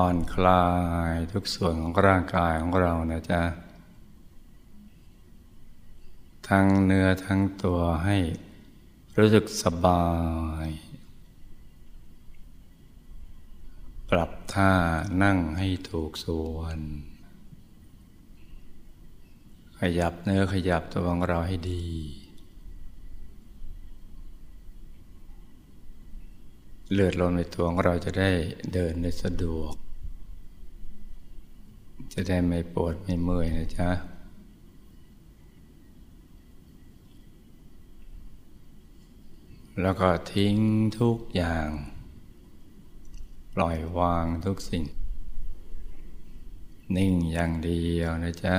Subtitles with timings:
[0.00, 0.66] ผ่อนคลา
[1.10, 3.42] ยทุกส่วนของร่างกายของเรานะจ๊ะ
[6.48, 8.16] ทั้งเนื้อทั้งตัวให้
[9.18, 10.06] รู้สึกสบา
[10.66, 10.68] ย
[14.10, 14.72] ปรับท่า
[15.22, 16.78] นั่งให้ถูกส่วน
[19.80, 21.86] ขยับเนื้อขยับตัวของเราให้ดี
[26.92, 28.30] เลือดลมในตัวของเราจะได้
[28.72, 29.74] เดินได้สะดวก
[32.18, 33.90] จะได้ไม่ปวดไม่เมื่อยนะจ๊ะ
[39.82, 40.56] แล้วก็ทิ้ง
[41.00, 41.68] ทุกอย่าง
[43.54, 44.84] ปล่อยวางทุกสิ่ง
[46.96, 48.56] นิ่งอย่างเดียวนะจ๊ะ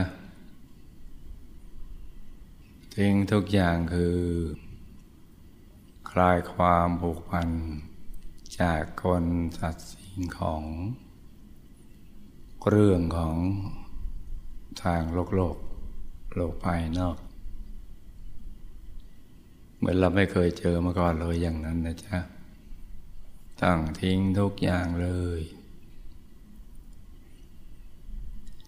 [2.96, 4.20] ทิ้งทุกอย่างคือ
[6.10, 7.50] คลายความผูกพัน
[8.60, 9.26] จากคน
[9.58, 10.64] สัตว์สิ่งของ
[12.70, 13.36] เรื่องของ
[14.84, 15.58] ทางโลกโลก
[16.36, 17.18] โลกภายนอก
[19.78, 22.18] เหมือนเราไม่เคยเจอมาก่อนเลยอย่างนั้นนะจ๊ะ
[23.62, 25.42] ตั้งทิ้งทุกอย่างเลย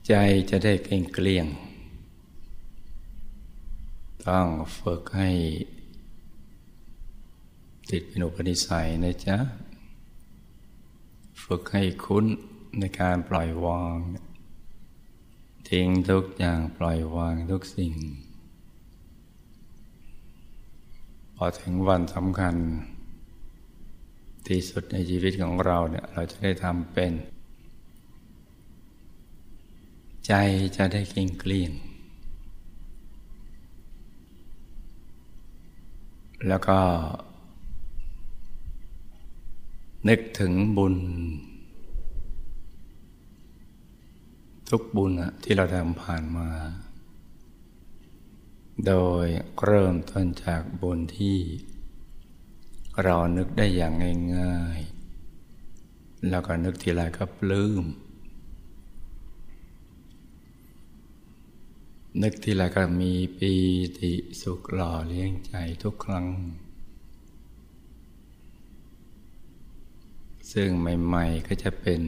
[0.07, 0.13] ใจ
[0.49, 1.47] จะได้เกลี้ยงเกลี้ยง
[4.27, 5.29] ต้องฝึกให้
[7.89, 9.37] ติดเป็นอุปนิสัยนะจ๊ะ
[11.43, 12.25] ฝึกให้คุ้น
[12.77, 13.95] ในการปล่อยวาง
[15.69, 17.93] ทิ้งทุกอย่างปล่อยวางทุกสิ่ง
[21.35, 22.55] พอถึงวันสำคัญ
[24.47, 27.11] ที่สุดในชีวิตของเราเนี่ยเราจะได้ทำเป็น
[30.27, 30.33] ใจ
[30.77, 31.71] จะได้เกลี้ยงเกลี้ยง
[36.47, 36.79] แล้วก็
[40.07, 40.95] นึกถึงบุญ
[44.69, 45.11] ทุกบุญ
[45.43, 46.49] ที่เราทำผ่านมา
[48.87, 48.93] โด
[49.23, 49.25] ย
[49.65, 51.37] เริ่มต้นจากบุญที่
[53.03, 53.93] เรานึกได้อย่าง
[54.37, 57.83] ง่ายๆ แล้วก็นึกทีไรก็ปลื้ม
[62.21, 63.53] นึกทีไรก็มีปี
[63.99, 65.53] ติสุขหล่อเลี้ยงใจ
[65.83, 66.27] ทุกครั้ง
[70.51, 72.01] ซึ่งใหม่ ๆ ก็จะเป็น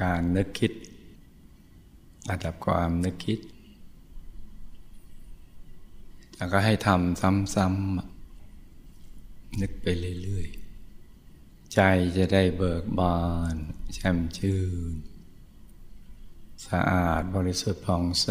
[0.00, 0.72] การนึกคิด
[2.30, 3.38] ระดับความนึกคิด
[6.36, 7.22] แล้วก็ให้ทำ
[7.54, 9.86] ซ้ำๆ นึกไป
[10.22, 11.80] เรื่อยๆ ใจ
[12.16, 13.20] จะได้เบิกบา
[13.52, 13.54] น
[13.94, 14.60] แช่มชื่
[14.90, 14.92] น
[16.66, 18.28] สะอาดบริสุทธิ์ผ่องใส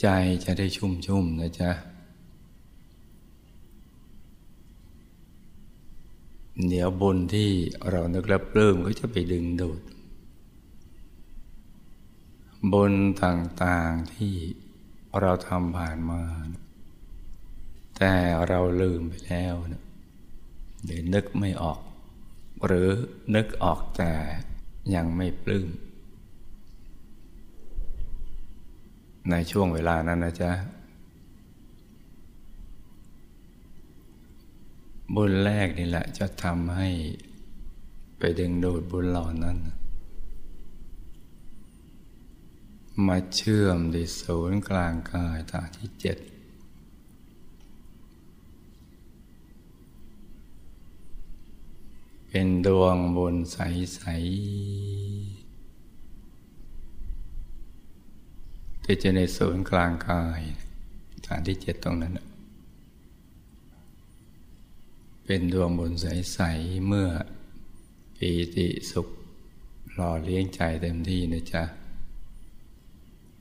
[0.00, 0.06] ใจ
[0.44, 1.70] จะได้ชุ่มๆนะจ๊ะ
[6.68, 7.50] เดี๋ยวบุญที่
[7.90, 9.80] เรานึกแล้วปลื้มก็จะไปดึงดูด
[12.72, 12.92] บุญ
[13.22, 14.34] ต่างๆที่
[15.20, 16.22] เราทำผ่านมา
[17.96, 18.14] แต่
[18.48, 19.84] เราลืมไปแล้วนะ
[20.84, 21.80] หรือนึกไม่ออก
[22.66, 22.88] หรือ
[23.34, 24.12] นึกออกแต่
[24.94, 25.68] ยังไม่ปลื้ม
[29.30, 30.52] ในช่วงเวลานั้นนะจ๊ะ
[35.14, 36.88] บุญแรกนี่แหละจะทำให้
[38.18, 39.58] ไปดึงดูดบุญเหล่านั้น
[43.06, 46.18] มาเชื่อมในศูนย์กลางกายฐานที่เจ็ด
[52.28, 53.58] เป็นดวงบุญใส
[53.98, 54.04] ๆ
[58.84, 60.40] ที่จะในศูนย์กลางกาย
[61.26, 62.12] ฐานที่เจ็ดตรงนั้น
[65.34, 67.08] เป็นดวงบุญใส ๆ เมื่อ
[68.18, 69.08] ปีติสุข
[69.94, 71.64] หล่อเลี้ยงใจเต็มที่นะจ๊ะ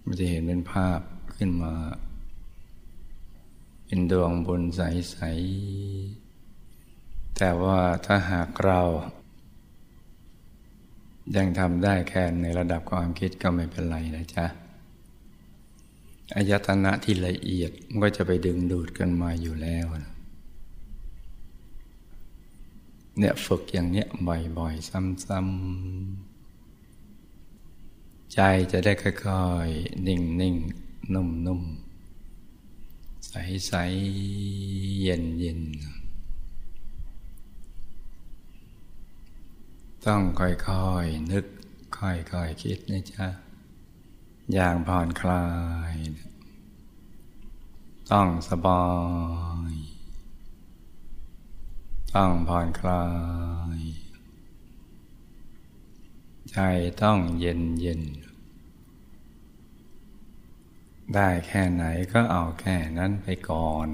[0.04, 1.00] มันจะเห็นเป็นภาพ
[1.36, 1.74] ขึ้นมา
[3.86, 5.18] เป็นดวงบุญใส
[6.14, 8.82] ๆ แต่ว่าถ้าหากเรา
[11.36, 14.46] ยังทำได้แค่ในระดับความคิดก็ไม่เป็นไรนะจ๊ะ
[16.36, 20.11] อายตนะที่ละเอียดมันก็จะไปดึงดูดกันมาอยู่แล้วนะ
[23.18, 26.32] เนี่ยฝึกอย่างเนี้ยบ่อยๆ ซ้ำๆ
[28.34, 28.40] ใจ
[28.72, 29.10] จะได้ค่
[29.44, 36.02] อยๆ นิ่งๆนุ่มๆ ใสๆ เย็นๆ
[40.06, 40.50] ต้องค่อ
[41.04, 41.46] ยๆ นึก
[41.98, 42.08] ค่
[42.40, 43.28] อยๆ คิดนะจ๊ะ
[44.54, 45.46] อย่างผ่อนคลา
[45.94, 45.96] ย
[48.12, 48.84] ต้องสบา
[49.72, 49.91] ย
[52.18, 53.06] ต้องผ่อนคลา
[53.78, 53.80] ย
[56.52, 56.58] ใจ
[57.04, 58.02] ต้องเย็นเย็น
[61.16, 63.88] ได้แค่ไหนก็เอาแค่นั้นไปก่อน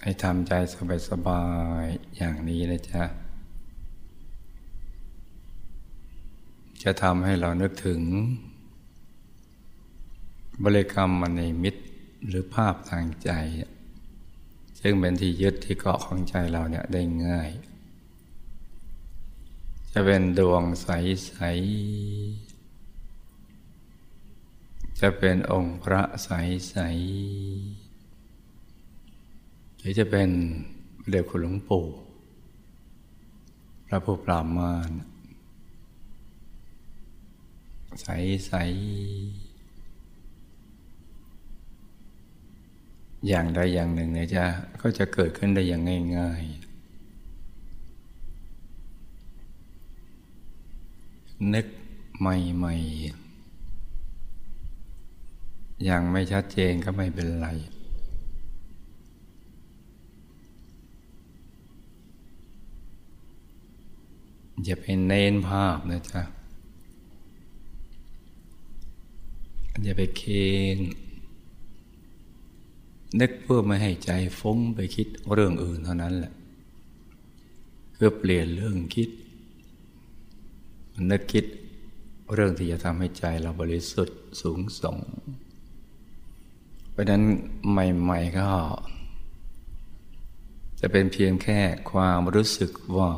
[0.00, 0.52] ให้ทำใจ
[1.08, 1.44] สบา
[1.82, 3.04] ยๆอย่างนี้นะจ๊ะ
[6.82, 8.00] จะทำให้เรานึกถึง
[10.62, 11.82] บริกรรมมณีมิตร
[12.26, 13.30] หรือภาพทางใจ
[14.88, 17.50] ซึ่งเป็นที่ยึดที่เกาะของใจเราเนี่ยได้ง่าย
[19.92, 20.88] จะเป็นดวงใส
[24.88, 26.76] ๆ จะเป็นองค์พระใส
[28.02, 30.28] ๆ หรือจะเป็น
[31.10, 31.86] เด็กคุณหลวงปู่
[33.86, 34.90] พระผู้ปราบมาร
[38.02, 39.45] ใส ๆ
[43.28, 44.44] อย่างใดอย่างหนึ่งเนี่ยจะ
[44.82, 45.82] ก็จะเกิดขึ้นได้อย่าง
[46.16, 46.66] ง่าย ๆ
[51.54, 51.66] นึก
[52.18, 52.80] ใหม่ๆ
[55.88, 57.48] ยังไม่ชัดเจนก็ไม่เป็นไร
[64.64, 66.22] อย่าไปเน้นภาพนะจ๊ะ
[69.82, 70.22] อย่าไปเค
[70.76, 70.78] น
[73.20, 74.10] นึกเพื่อไม่ให้ใจ
[74.40, 76.32] ฟุ้งไปคิดเรื่องอื่นเท่านั้นแหละ
[77.92, 79.10] เพื่อเปลี่ยนเรื่องคิด
[81.10, 81.44] นึกคิด
[82.34, 84.98] เรื่องที่จะทำให้ใจเราบริสุทธิ์สูงส่ง
[86.90, 87.22] เพราะนั้น
[87.70, 88.48] ใหม่ ๆ ก็
[90.80, 91.60] จะเป็นเพียงแค่
[91.90, 93.10] ความรู้สึกว่า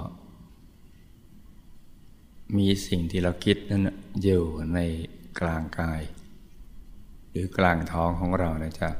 [2.56, 3.82] มีสิ่งที่เราคิดนั้น
[4.22, 4.42] อยู่
[4.74, 4.78] ใน
[5.40, 6.02] กลางกาย
[7.30, 8.90] หรือกลางท้องของเรานะจ๊ะ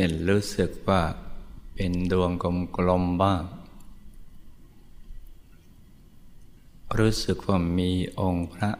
[0.00, 1.02] เห็นรู้สึกว่า
[1.74, 2.30] เป็นดวง
[2.76, 3.42] กลมๆบ้าง
[6.98, 7.90] รู้สึกว่ามี
[8.20, 8.70] องค์พระ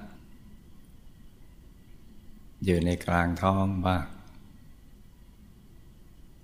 [2.64, 4.04] อยู่ในกลางท้องบ้าง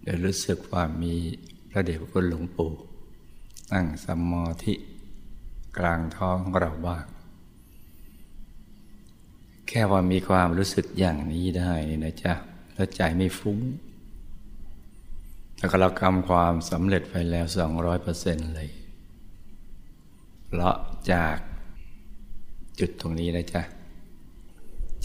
[0.03, 1.15] เดี๋ยวรู้สึกว่ามี
[1.71, 2.73] พระเดชพระคุณหลวงปู่
[3.71, 4.75] ตั้งสมาธิ
[5.79, 7.05] กลางท้องเราบ้าง
[9.69, 11.73] แค่ว่ามีความรู้สึกอย่างนี้ได้
[12.05, 12.35] นะจ๊ะ
[12.75, 13.61] แล้วใจไม่ฟุ้ง
[15.64, 18.70] แล้วก็เราทำความสำเร็จไปแล้วสองร้อยเปอร์เซ็นต์เลย
[20.46, 20.76] เพราะ
[21.12, 21.37] จาก
[22.78, 23.62] จุดตรงนี้นะจ๊ะ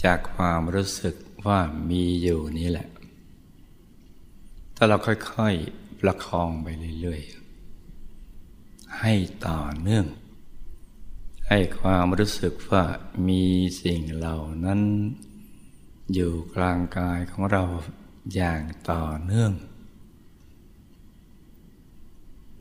[0.04, 1.14] จากความรู้สึก
[1.46, 1.60] ว่า
[1.90, 2.88] มีอยู่นี่แหละ
[4.76, 6.66] ถ้าเราค่อยๆ ประคองไป
[7.00, 9.14] เรื่อยๆ ให้
[9.46, 10.06] ต่อเนื่อง
[11.48, 12.84] ให้ความรู้สึกว่า
[13.28, 13.44] มี
[13.82, 14.80] สิ่งเหล่านั้น
[16.12, 17.64] อยู่กลางกายของเรา
[18.34, 19.54] อย่างต่อเนื่อง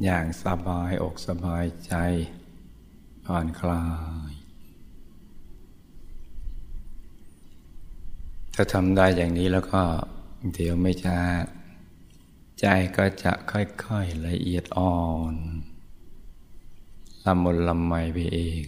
[0.04, 1.94] อย่างสบายอกสบายใจ
[3.26, 3.86] ผ่อนคลา
[4.30, 4.32] ย
[8.54, 9.82] ถ้าทำได้อย่างนี้แล้วก็
[10.54, 11.20] เดี๋ยวไม่ช้า
[12.60, 12.66] ใจ
[12.98, 15.00] ก็จะค่อยๆละเอียดอ่อ
[15.34, 15.36] น
[17.26, 18.64] ละมุนละไมไปเอง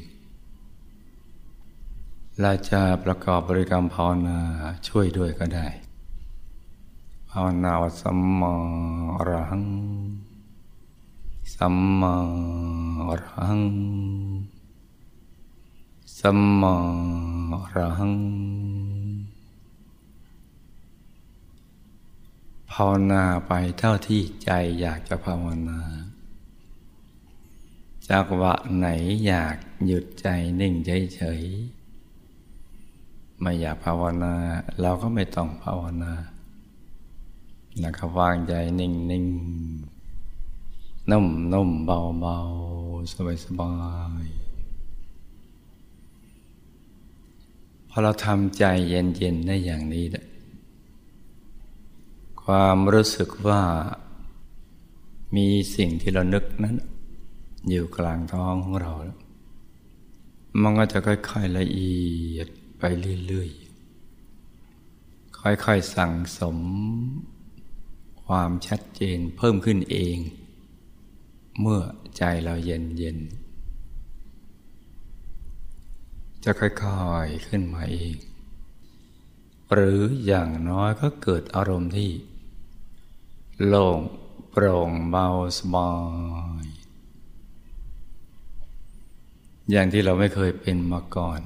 [2.41, 4.39] เราจะประกอบบริกรรมภาวนา
[4.87, 5.67] ช่วยด้วยก็ได้
[7.29, 7.71] ภาวนา
[8.01, 8.53] สัมมา
[9.15, 9.65] อรหัง
[11.55, 12.15] สัมมา
[13.07, 13.63] อรหัง
[16.19, 16.75] สัมมา
[17.51, 18.15] อรหัง
[22.71, 25.79] ภาวนาไปเท่าที่ใจอยากจะภาวนา
[28.07, 28.87] จากวะไหน
[29.25, 29.55] อยาก
[29.85, 30.27] หยุดใจ
[30.59, 34.33] นิ่งเฉยๆไม่อยากภาวนา
[34.81, 36.13] เราก็ไม่ต้องภาวนา
[37.79, 39.90] แล้วก็วางใจนิ่งๆ
[41.09, 42.37] นุ่มนุ่มเบาเบา
[43.11, 43.73] สบายสบา
[44.23, 44.25] ย
[47.89, 50.05] พอเราทำใจเย็นเย็นได้อย่างนี้
[52.43, 53.61] ความรู้สึกว่า
[55.35, 56.75] มีสิ่งที่เรานึกนั้น
[57.69, 58.93] อยู่กลางท้องของเรา
[60.61, 61.95] มันก็จะค่อย ๆ ละเอี
[62.35, 62.47] ยด
[62.79, 62.83] ไป
[63.27, 66.57] เรื่อยๆ ค่อย ๆ สั่งสม
[68.23, 70.17] ความชัดเจนเพิ่มขึ้นเอง
[71.59, 71.81] เมื่อ
[72.17, 73.51] ใจเราเย็นๆ
[76.43, 76.71] จะค่อ
[77.25, 78.15] ยๆขึ้นมาเอง
[79.73, 82.11] หรืออย่างน้อยก็เกิดอารมณ์ที่
[83.65, 83.99] โล่ง
[84.51, 85.27] โปร่งเบา
[85.57, 85.91] สบา
[86.63, 86.65] ย
[89.71, 91.41] อย่างที่เราไม่เคยเป็นมาก่อน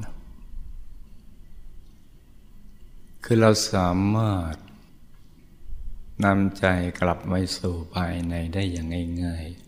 [3.24, 4.56] คือเราสามารถ
[6.26, 6.66] นำใจ
[7.00, 8.88] กลับไปสู่ภายในได้อย่าง
[9.24, 9.65] ง่ายๆ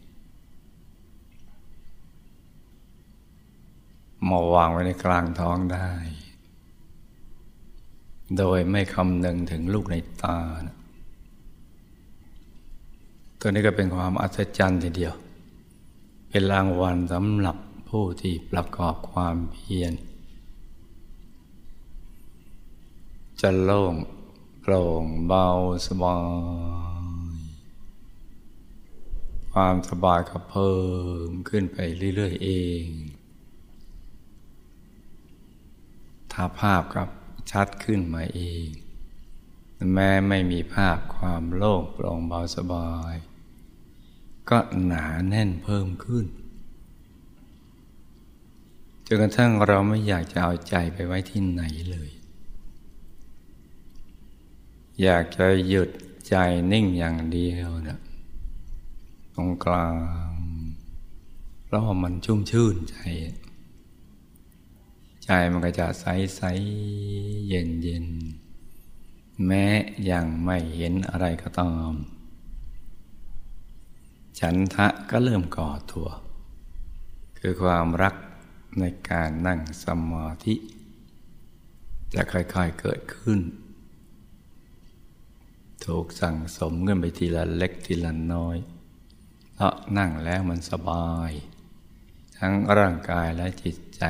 [4.31, 5.89] มาวางไว้ในกลางท้องได้
[8.37, 10.77] โดยไม่คำนึงถึงลูกในตานะ
[13.39, 15.13] ตัวนี้ก็เป็นความอัศจรรย์ทีเดียว
[16.29, 17.57] เป็นรางวัลสำหรับ
[17.89, 19.93] ผู้ที่ประกอบความเพียร
[23.41, 23.93] จะโล่ง
[24.61, 25.47] โปร่งเบา
[25.87, 26.17] สบา
[27.33, 27.33] ย
[29.53, 30.77] ความสบายก็เพิ่
[31.27, 31.77] มขึ้นไป
[32.15, 32.49] เรื่อยๆเอ
[32.83, 32.85] ง
[36.39, 37.09] ถ้าภาพกับ
[37.51, 38.67] ชัดขึ้นมาเอง
[39.93, 43.15] แม้ไม่มีภาพความโล่งโปร่งเบาสบาย
[44.49, 46.25] ก็หนาแน่นเพิ่มขึ้น
[49.05, 52.09] จนกระทั่งเราไม่อยากจะเอาใจไปไว้ที่ไหนเลย
[55.01, 55.89] อยากจะหยุด
[56.27, 56.35] ใจ
[56.71, 57.99] นิ่งอย่างเดียวนะ
[59.35, 59.95] ตรงกลาง
[61.65, 62.97] เพราะว่ามันชุ่มชื่นใจ
[65.27, 66.05] ใจมันก็จะใส
[66.37, 66.41] ใส
[67.47, 68.07] เย็นเย็น
[69.45, 69.65] แม้
[70.11, 71.91] ยังไม่เห็นอะไรก็ตาม
[74.39, 76.09] ฉันทะก็เริ่มก่อตัว
[77.39, 78.15] คือความรัก
[78.79, 80.55] ในการนั่งสมาธิ
[82.13, 83.39] จะค่อยๆเกิดขึ้น
[85.85, 88.57] ถูกสั่งสมกันไปทีละเล็กทีละน้อย
[89.53, 91.31] เพราะนั่งแล้วมันสบาย
[92.37, 94.03] ทั้งร่างกายและจิตใจ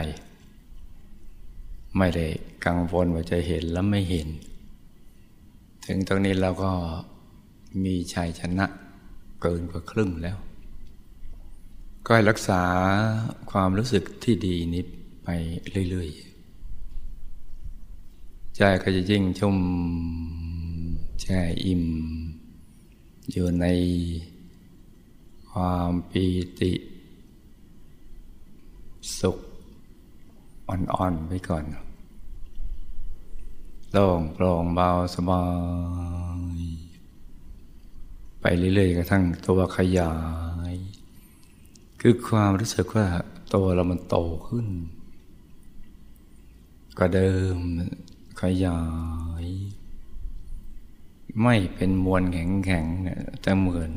[1.97, 2.27] ไม่ได้
[2.65, 4.27] กังวลว่าจะเห็นและไม่เห็น
[5.85, 6.71] ถึงตรงนี้เราก็
[7.83, 8.65] มีชัยชนะ
[9.41, 10.37] เกินกว่าครึ่งแล้ว
[12.07, 12.61] ก็รักษา
[13.51, 14.83] ความรู้สึกที่ดีนี้
[15.23, 15.29] ไป
[15.89, 19.57] เรื่อยๆ ใจก็จะยิ่งชุ่ม
[21.21, 21.83] แช่อิ่ม
[23.31, 23.65] อยู่ใน
[25.51, 26.25] ความปี
[26.59, 26.71] ติ
[29.19, 29.37] สุข
[30.69, 31.65] อ่อนๆไปก่อน
[33.97, 35.45] ล่งโปร่งเบาสบา
[36.59, 36.61] ย
[38.41, 40.15] ไปเรื่อยๆกระทั่งตัวขยา
[40.71, 40.75] ย
[42.01, 43.07] คือความรู้สึกว่า
[43.53, 44.67] ตัวเรามันโตขึ้น
[46.99, 47.57] ก็เดิม
[48.41, 48.81] ขยา
[49.43, 49.45] ย
[51.43, 53.93] ไม่เป็นมวลแข็งๆเนี่ยแต่เหมือน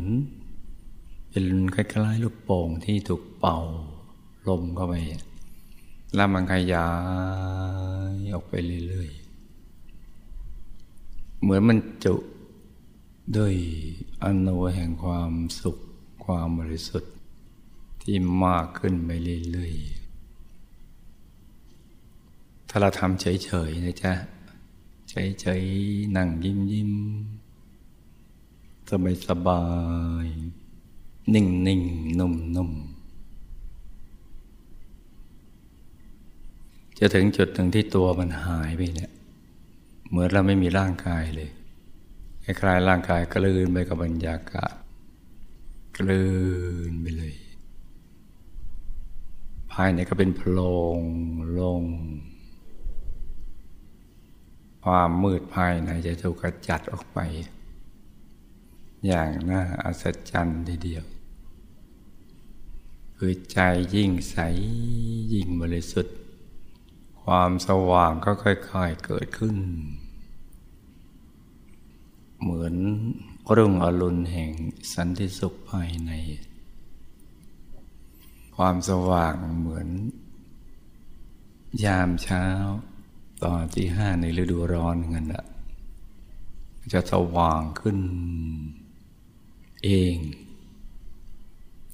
[1.30, 3.58] เป็นคล้ายๆลูกโป่งที่ถูกเป่า
[4.48, 4.94] ลมเข้าไป
[6.14, 6.88] แล้วมันขยา
[8.12, 8.54] ยออกไป
[8.88, 9.19] เรื่อยๆ
[11.40, 12.14] เหมือนมันจุ
[13.36, 13.54] ด้วย
[14.22, 15.76] อนุแห่งความสุข
[16.24, 17.12] ความบริสุทธิ์
[18.02, 19.10] ที่มากขึ้นไป
[19.52, 19.80] เรื่อยๆ
[22.68, 24.12] ถ้าเราทำเฉยๆนะจ๊ะ
[25.10, 26.92] เฉยๆ นั่งยิ้มยิ้ม
[28.90, 29.62] สบายสบา
[30.24, 30.26] ย
[31.34, 31.80] นิ่งนิ่ง
[32.18, 32.70] นุ่มนุ่ม
[36.98, 39.12] จะถึงจุดหนึ่งที่ตัวมันหายไปเนี่ย
[40.10, 41.50] เหมือนเราไม่มีร่างกายเลย
[42.44, 44.74] คล้ายๆร่างกายกลืนไปกับบรรยากาศ
[45.98, 46.26] กลื
[46.90, 47.34] นไปเลย
[49.72, 50.58] ภายในก็เป็นโพร
[50.98, 51.00] ง
[51.58, 51.82] ลง
[54.84, 57.18] ความมืดภายในจะถูกกระจัดออกไป
[59.06, 61.04] อย่างน่าอัศจรรย์ทีเดียว
[63.16, 63.58] คือใจ
[63.94, 64.36] ยิ่งใส
[65.32, 66.16] ยิ่งบริสุทธิ์
[67.34, 69.56] ความสว่างก็ค่อยๆเกิดขึ้น
[72.40, 72.74] เหมือน
[73.56, 74.52] รุ่งอรุณแห่ง
[74.94, 76.10] สันติสุขภายใน
[78.56, 79.88] ความสว่างเหมือน
[81.84, 82.44] ยามเช้า
[83.44, 85.44] ตอนที่ห้าในฤดูร้อนเงินละ
[86.92, 87.98] จะสว่างขึ้น
[89.84, 90.16] เอง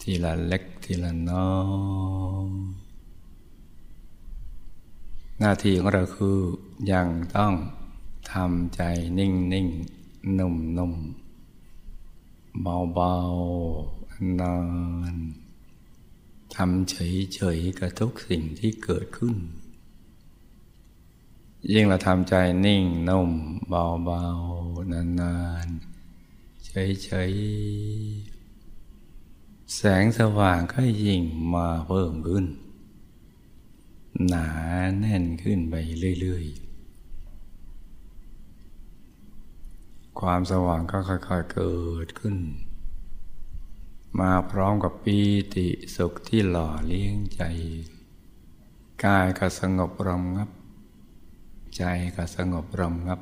[0.00, 1.50] ทีละเล็กทีละน้อ
[2.83, 2.86] ย
[5.40, 6.38] หน้าที่ของเราคือ
[6.93, 7.55] ยังต้อง
[8.33, 8.83] ทำใจ
[9.19, 9.69] นิ่งนิ่ง
[10.38, 10.95] นุ่มนุ่ม
[12.62, 13.14] เบาเบา
[14.40, 14.57] นา
[15.12, 15.14] น
[16.55, 19.37] ทำเฉยๆกับทุกสิ่งที่เกิดขึ้น
[21.73, 22.35] ยิ่งเราทำใจ
[22.66, 23.31] นิ่งนุ่ม
[23.69, 28.37] เบาๆนานๆเฉยๆ
[29.75, 31.23] แสงสว่างก็ยิ่ง
[31.55, 32.47] มาเพิ่มขึ้น
[34.25, 34.49] หนา
[34.99, 35.75] แน่นขึ้นไป
[36.20, 36.66] เรื่อย ๆ
[40.20, 42.37] ความสว่างก็ค่อยๆเกิดขึ้น
[44.20, 45.18] มาพร้อมกับปี
[45.54, 47.42] ติสุขที่หล่อเลี้ยงใจ
[49.04, 50.50] กายก็สงบรมงับ
[51.76, 51.82] ใจ
[52.16, 53.20] ก็สงบรมงับ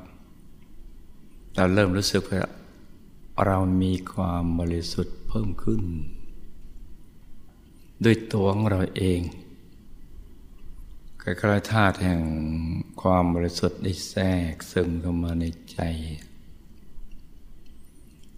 [1.55, 2.41] เราเริ่มรู้สึกว่า
[3.45, 5.83] เรามีความบริสุทธิ์เพิ่มขึ้น
[8.03, 9.19] ด้วยตัวของเราเอง
[11.27, 12.21] คล้ายๆธาตุแห่ง
[13.01, 15.79] ความบริสุทธิ์ได้แทรกซึมเข้ามาในใจ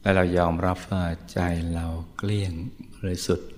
[0.02, 1.40] และเรายอมรับว่าใจ
[1.74, 1.86] เรา
[2.18, 2.54] เกลี้ยง
[2.96, 3.50] บริสุทธิ์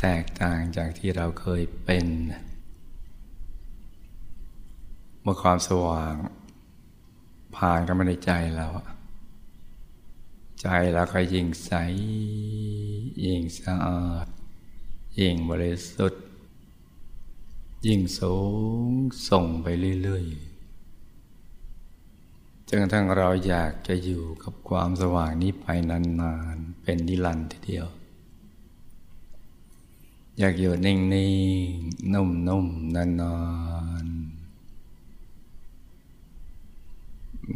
[0.00, 2.06] แตกต่างจากที่เราเคยเป็น
[5.22, 6.14] เมื่อความสว่าง
[7.56, 8.66] ผ่านเข้ามาในใจเรา
[10.60, 11.72] ใจเราก็ยิ่งใส
[13.24, 14.26] ยิ่งสะอาด
[15.20, 16.22] ยิ่งบริสุทธิ์
[17.86, 18.36] ยิ่งสู
[18.88, 18.90] ง
[19.28, 19.66] ส่งไป
[20.02, 27.86] เรื่อยๆจนกระทั่งเราอยากจะอยู่กับความสว่างนี้ไปนานๆ เป็นนิรันดร์ทีเดียว
[30.38, 33.34] อยากอยู่นิ่งๆนุ่มๆนา
[34.04, 34.42] นๆ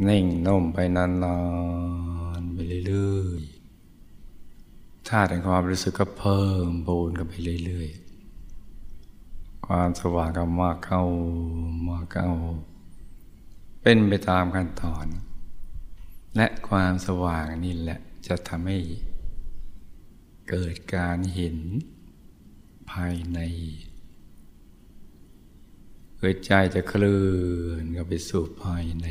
[0.07, 1.05] นิ่งนุ่มไปนา
[2.39, 2.57] นๆ ไป
[2.87, 7.33] เรื่อยๆธาตุแห่งความรู้สึกก็เพิ่มบูนกันไป
[7.65, 8.06] เรื่อยๆ
[9.67, 11.03] ความสว่างก็มากเข้า
[11.89, 12.29] มากเข้า
[13.81, 15.05] เป็นไปตามขั้นตอน
[16.35, 18.79] และความสว่างนี่แหละจะทำให้
[20.49, 21.57] เกิดการเห็น
[22.91, 23.39] ภายใน
[26.17, 29.07] เกิดใจจะเคลื่อนก็ไปสู่ภายใน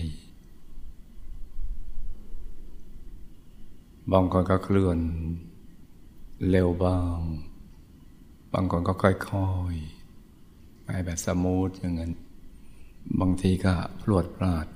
[4.12, 4.98] บางคนก็เคลื่อน
[6.50, 7.20] เร็วบ้าง
[8.52, 9.95] บางคนก็ค่อยๆ
[10.86, 12.12] ไปแบบสมูทอย่างนั้น
[13.20, 14.66] บางทีก็พลวดพลาด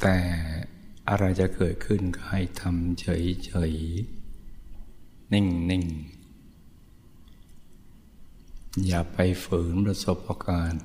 [0.00, 0.16] แต่
[1.08, 6.20] อะไรจะเกิดขึ้นก็ให้ทำเฉยๆ นิ่งๆ
[8.86, 10.82] อย่าไปฝืนประสบการณ์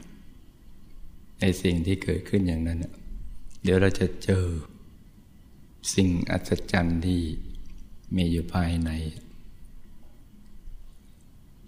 [1.40, 2.80] ในสิ่งที่เกิดขึ้นอย่างนั้น
[3.64, 4.46] เดี๋ยวเราจะเจอ
[5.96, 7.22] สิ่งอัศจรรย์ที่
[8.16, 8.92] มีอยู่ภายใน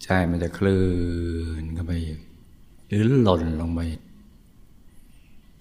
[0.04, 0.84] ใจมันจะคลื่
[1.62, 1.94] นเข้าไป
[2.88, 3.82] หรือหล่นลงไป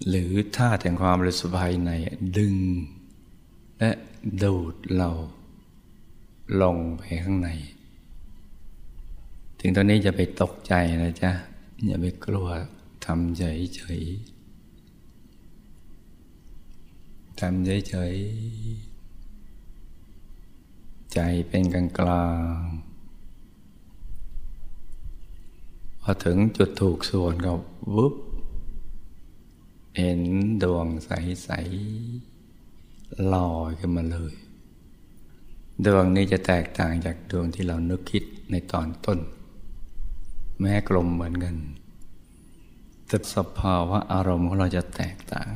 [0.07, 1.91] หรือท่าแห่งความรู้สึกภายใน
[2.37, 2.55] ดึง
[3.79, 3.91] และ
[4.43, 5.09] ดูดเรา
[6.61, 7.49] ลงไปข้างใน
[9.59, 11.31] ถึงตอนนี้จะไปตกใจนะจ๊ะ
[11.85, 12.47] อย่าไปกลัว
[13.05, 14.37] ทำเฉยๆ
[17.39, 22.27] ทำเฉยๆใจเป็นกลางกลา
[22.59, 22.61] ง
[25.96, 27.53] พ อถึงจุดถูกส่วนก็
[27.95, 28.13] วุบ
[29.97, 30.21] เห็น
[30.63, 34.33] ดวงใสๆลอยขึ้นมาเลย
[35.85, 39.19] ดวงนี้จะแตกต่างจากดวงที่เรานึกคิดในตอนต้น
[40.59, 41.55] แม้กลมเหมือนกัน
[43.07, 45.51] แต่สภาวะอารมณ์ของเราจะแตกต่าง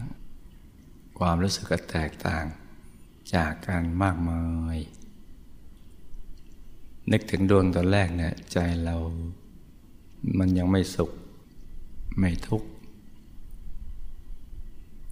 [1.20, 2.46] ความรู้สึกก็แตกต่าง
[3.36, 4.44] จากกันมากมา
[4.76, 4.78] ย
[7.12, 8.96] นึกถึงดวงตอนแรกเนี่ยใจเรา
[10.38, 11.12] มันยังไม่สุข
[12.20, 12.70] ไม่ทุกข์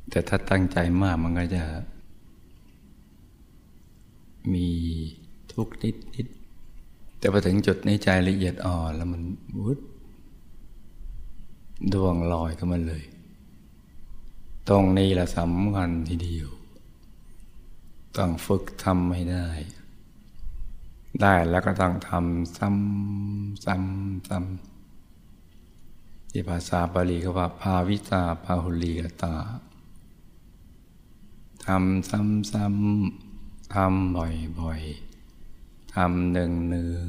[0.10, 1.64] แต่ถ้าตั้งใจมากมันก็จะ
[4.54, 4.68] มี
[5.54, 6.28] ทุกข์นิดนิด
[7.20, 9.22] แต่พอถึงจุดนี้ใจละเอียดอ่อนแล้วมัน
[9.58, 9.80] วุด
[11.94, 13.04] ดวงลอยขึ้นมาเลย
[14.70, 16.50] ตรงนี้แหละสำคัญทีเดียว
[18.18, 19.48] ต้องฝึกทำให้ได้
[21.22, 24.69] ได้แล้วก็ต้องทำซ้ำซ้ำซ้ำ
[26.30, 29.36] ที่ภาษาบาลีเขาว่า ภาวิตาภาหุลีกตา
[31.66, 34.82] ทำซ้ำซ้ำทำบ่อยบ่อย
[35.96, 37.06] ทำหนึ่งหนึ่ง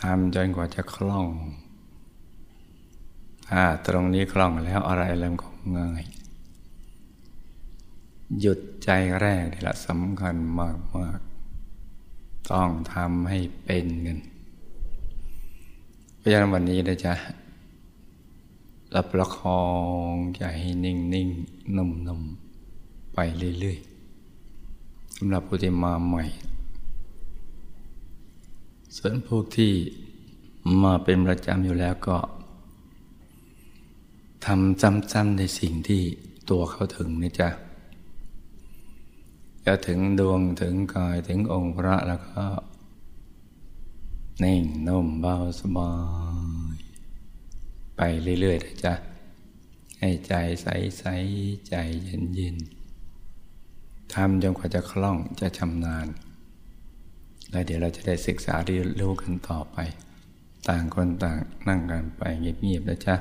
[0.00, 1.28] ทำจนกว่าจะคล่อง
[3.48, 6.04] ถ้าตรงนี้คล่องแล้วอะไรเริ่มของง่าย
[8.40, 8.90] หยุดใจ
[9.20, 11.20] แรกนี่แหละสำคัญมากมาก
[12.52, 14.18] ต้องทำให้เป็นกัน
[16.16, 17.14] เพราะฉะนั้นวันนี้นะจ๊ะ
[18.94, 19.62] รับประคอ
[20.12, 21.28] งใจให้นิ่งนิ่ง
[21.76, 22.22] นุ่มนุ่ม
[23.14, 23.18] ไป
[23.60, 26.24] เรื่อยๆสำหรับผู้ที่มาใหม่
[28.96, 29.72] ส่วนพวกที่
[30.82, 32.18] มาเป็นประจำอยู่แล้วก็
[34.44, 34.80] ทำ
[35.12, 36.02] ซ้ำๆในสิ่งที่
[36.50, 37.48] ตัวเขาถึงนี่จ้ะ
[39.64, 42.44] จะถึงดวงถึงกายถึงองค์พระแล้วก็
[44.42, 45.90] นิ่งนุ่มเบาสบา
[46.25, 46.25] ย
[47.96, 48.00] ไป
[48.40, 48.94] เรื่อยๆนะจ๊ะ
[49.98, 56.06] ให้ใจใสๆใจเย็นๆทำจนกว่าจะคล่องจะชำนาญ
[57.50, 59.78] แล้วเดี๋ยวเราจะได้ศึกษาเรียนรู้กันต่อไป
[60.68, 61.36] ต่างคนต่าง
[61.68, 63.16] นั่งกันไปเงียบๆนะจ๊ะ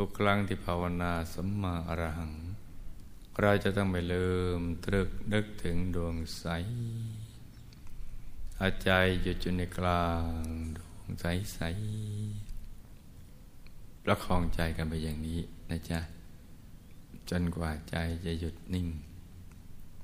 [0.00, 2.32] ทุกครั้งที่ภาวนาสัมมาอรหัง
[3.40, 6.46] เราจะต้องไปเริ่มตรึกนึกถึงดวงใส
[8.60, 8.90] อาใจ
[9.22, 10.42] หยุดอยู่ในกลาง
[10.76, 11.60] ดวงใสใส
[14.04, 16.00] ประคองใจกันไปอย่างนี้นะจ๊ะ
[17.30, 18.86] จนกว่าใจจะหยุดนิ่ง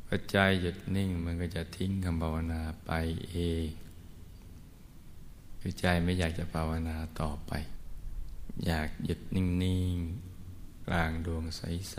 [0.06, 2.90] พอใจหยุดนิ่งมันก็จะทิ้งคำภาวนาไป
[3.28, 3.68] เอง
[5.60, 7.54] คือใจไม่อยากจะภาวนาต่อไป
[8.66, 9.46] อยากหยุดนิ่
[9.94, 9.96] ง
[10.40, 11.96] ๆ กลางดวงใส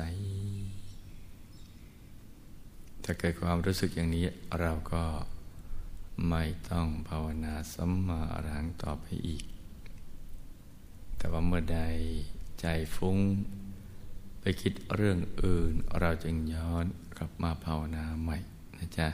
[0.91, 4.25] ๆ ถ้าเกิดความรู้สึกอย่างนี้
[4.59, 5.05] เราก็
[6.29, 9.43] ไม่ต้องภาวนาสัมมาอรหังต่อไปอีก
[11.17, 11.79] แต่ว่าเมื่อใด
[12.59, 12.65] ใจ
[12.95, 13.17] ฟุ้ง
[14.39, 16.85] ไปคิดเรื่องอื่น เราจึงย้อน
[17.17, 18.37] กลับมาภาวนาใหม่
[18.77, 19.07] นะจ๊ะ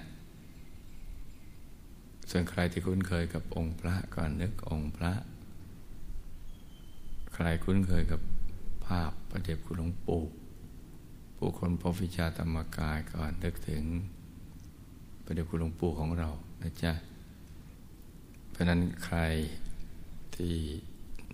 [2.29, 5.13] ส่วนใครที่คุ้นเคยกับองค์พระก่อนนึกองค์พระ
[7.47, 8.21] รคุ้นเคยกับ
[8.85, 10.23] ภาพประเด็บคุณหลวงปู่
[11.37, 13.83] ผู้คนพบวิชาธรรมกายก่อนนึกถึง
[15.23, 16.29] พระเดชคุณหลวงปู่ของเรา
[16.61, 16.93] นะจ๊ะ
[18.51, 19.17] เพราะนั้นใคร
[20.35, 20.55] ที่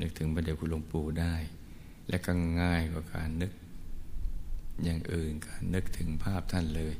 [0.02, 1.36] นึกถึงพระเดชคุณหลวงปู่ได้
[2.10, 3.52] และก็ง่ายกว่าการนึก
[4.84, 6.96] อย่างอื่นการนึกถึงภาพท่านเลย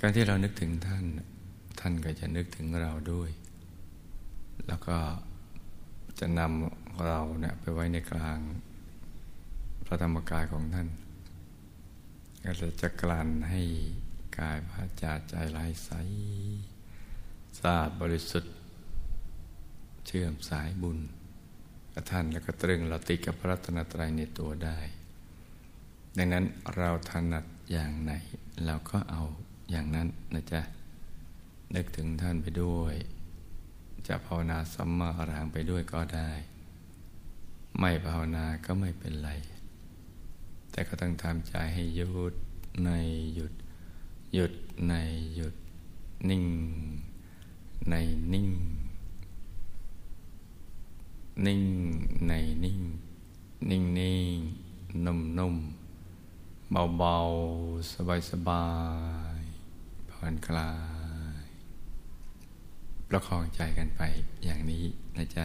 [0.00, 1.04] การที่เรานึกถึงท่าน
[1.80, 3.30] ท่านก็จะนึกถึงเราด้วย
[4.66, 4.96] แล้วก็
[6.20, 8.38] จะนำ เราเนี่ยไปไว้ในกลาง
[9.86, 10.88] พระธรรมกายของท่าน
[12.44, 12.50] ก็
[12.82, 13.62] จะกลั่นให้
[14.38, 15.90] กายวาจาใจลายใส
[17.58, 18.54] สะอาดบริสุทธิ์
[20.06, 20.98] เชื่อมสายบุญ
[21.92, 24.78] กับท่านแล้วก็ตรึงเราติดกับพระรัตนตรัยในตัวได้
[26.16, 26.44] ดังนั้น
[26.76, 28.12] เราถนัดอย่างไหน
[28.64, 29.22] เราก็เอา
[29.70, 30.60] อย่างนั้นนะจ๊ะ
[31.74, 32.94] นึกถึงท่านไปด้วย
[34.08, 36.30] จะภาวนาสัมมาอรหังไปด้วยก็ได้
[37.78, 39.30] ไม่ภาวนาก็ไม่เป็นไร
[40.70, 42.34] แต่ก็ต้องทำใจให้หยุด
[42.84, 42.90] ใน
[43.34, 43.52] หยุด
[44.34, 44.52] หยุด
[44.88, 44.94] ใน
[45.34, 45.54] หยุด
[46.28, 46.44] นิ่ง
[47.90, 47.94] ใน
[48.32, 48.48] นิ่ง
[51.46, 51.62] นิ่ง
[52.28, 52.32] ใน
[52.64, 52.80] นิ่ง
[53.70, 54.38] นิ่งนิ่ง
[55.04, 55.56] นุ่มนุ่ม
[56.72, 57.16] เบาเบา
[57.92, 58.66] สบายสบา
[59.40, 59.42] ย
[60.10, 60.72] ผ่อนคลา
[61.44, 61.46] ย
[63.08, 64.00] ประคองใจกันไป
[64.44, 64.84] อย่างนี้
[65.16, 65.44] นะจ๊ะ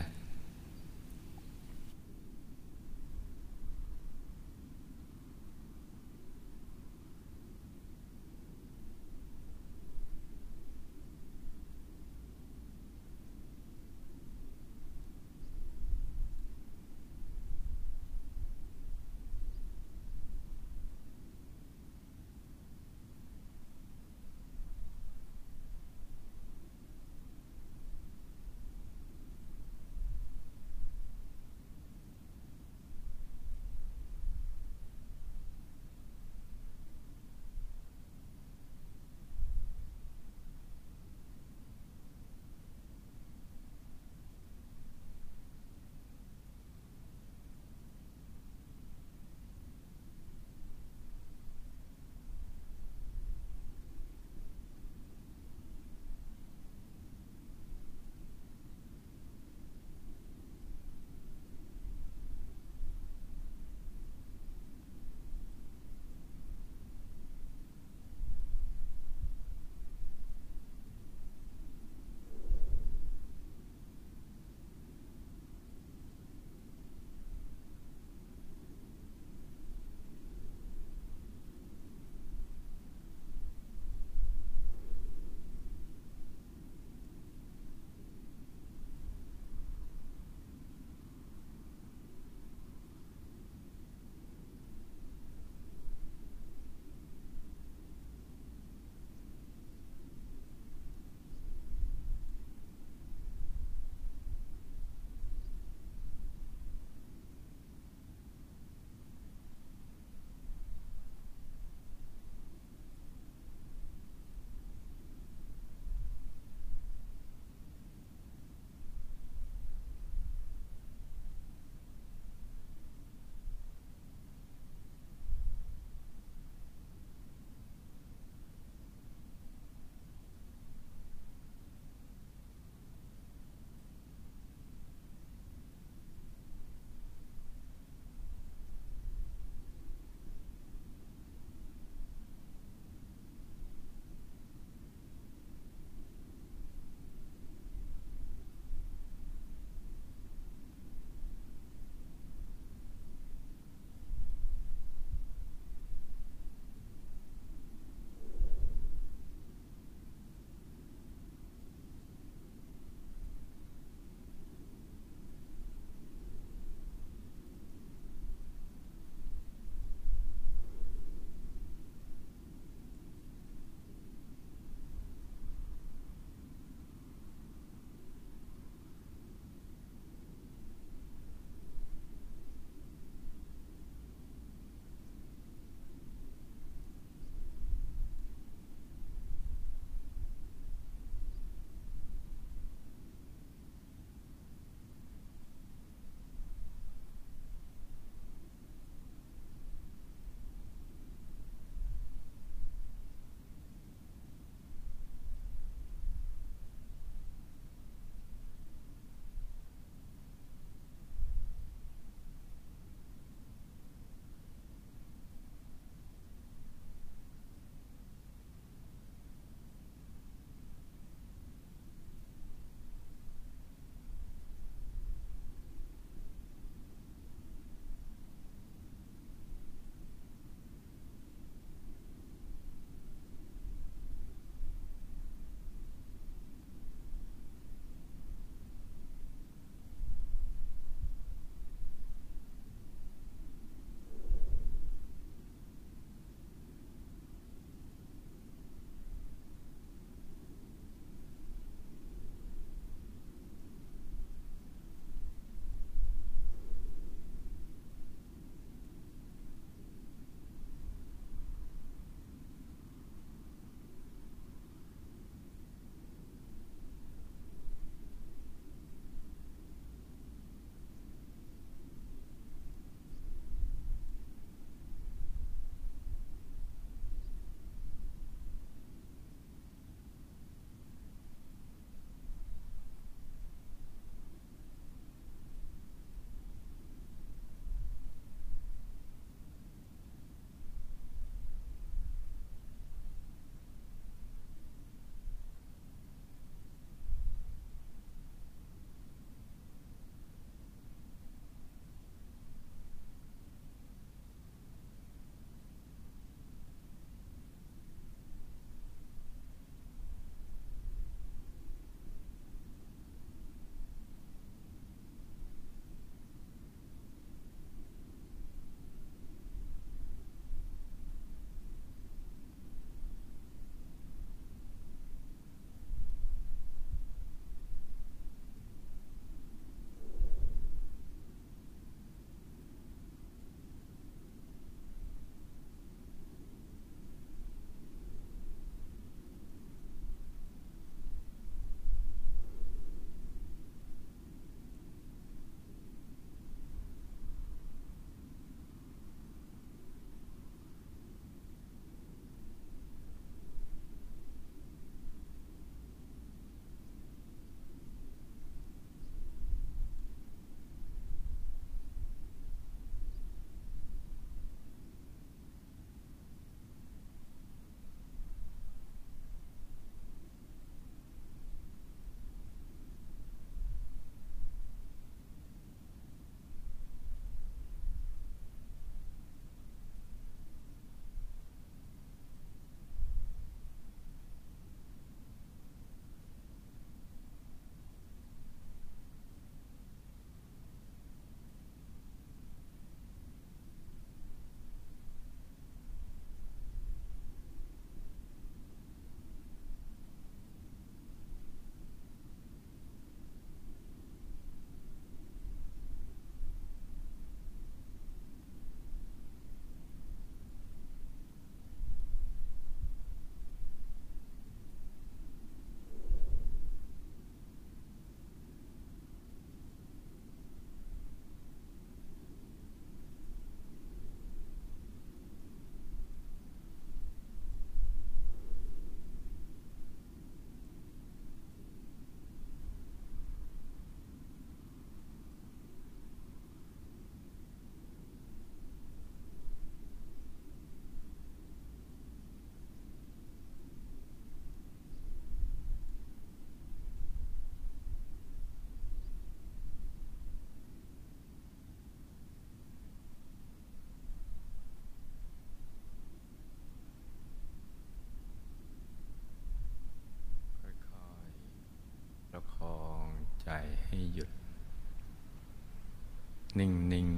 [466.60, 467.10] นิ่งนิ่ง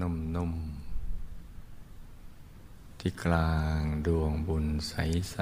[0.00, 0.52] นุ่มนุ่ม
[2.98, 4.94] ที่กลางดวงบุญใส
[5.30, 5.36] ใส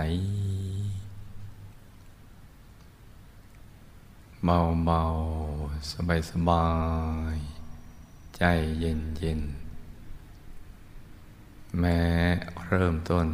[4.45, 5.03] เบาเบา
[5.91, 6.69] สบายสบา
[7.35, 7.37] ย
[8.37, 8.43] ใจ
[8.81, 9.41] เย็นเย็น
[11.79, 12.01] แม้
[12.67, 13.27] เริ่มต้น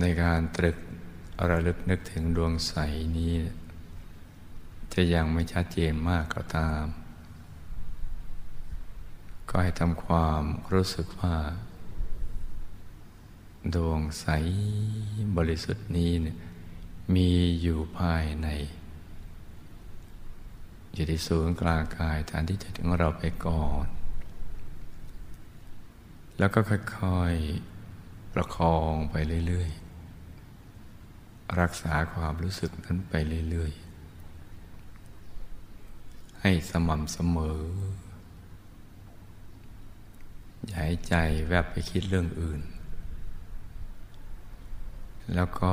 [0.00, 0.76] ในการตรึก
[1.48, 2.74] ระลึกนึกถึงดวงใส
[3.16, 3.34] นี้
[4.94, 6.84] จะยังไม่ชัดเจนมากก็ตาม
[9.48, 10.42] ก็ให้ทำความ
[10.72, 11.36] รู้สึกว่า
[13.74, 14.26] ดวงใส
[15.36, 16.36] บริสุทธิ์นี้เนี่ย
[17.14, 17.30] มี
[17.60, 18.48] อยู่ภายใน
[20.94, 23.86] อยู่ที่ศูนย์กลางกายฐานที่จะถึงเราไปก่อน
[26.38, 29.14] แล้วก็ค่อยๆประคองไป
[29.46, 33.14] เรื่อยๆ รักษาความรู้สึกนั้นไป
[33.50, 33.83] เรื่อยๆ
[36.46, 37.60] ให้สม่ำเสมอ
[40.66, 41.14] อย่าให้ใจ
[41.48, 42.62] แวบไปคิดเรื่องอื่น
[45.34, 45.72] แล้วก็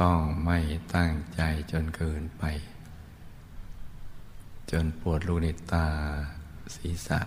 [0.00, 0.58] ต้องไม่
[0.94, 1.40] ตั้งใจ
[1.72, 2.44] จนเกินไป
[4.70, 5.88] จนปวดลูกในตา
[6.74, 7.20] ศีรษะ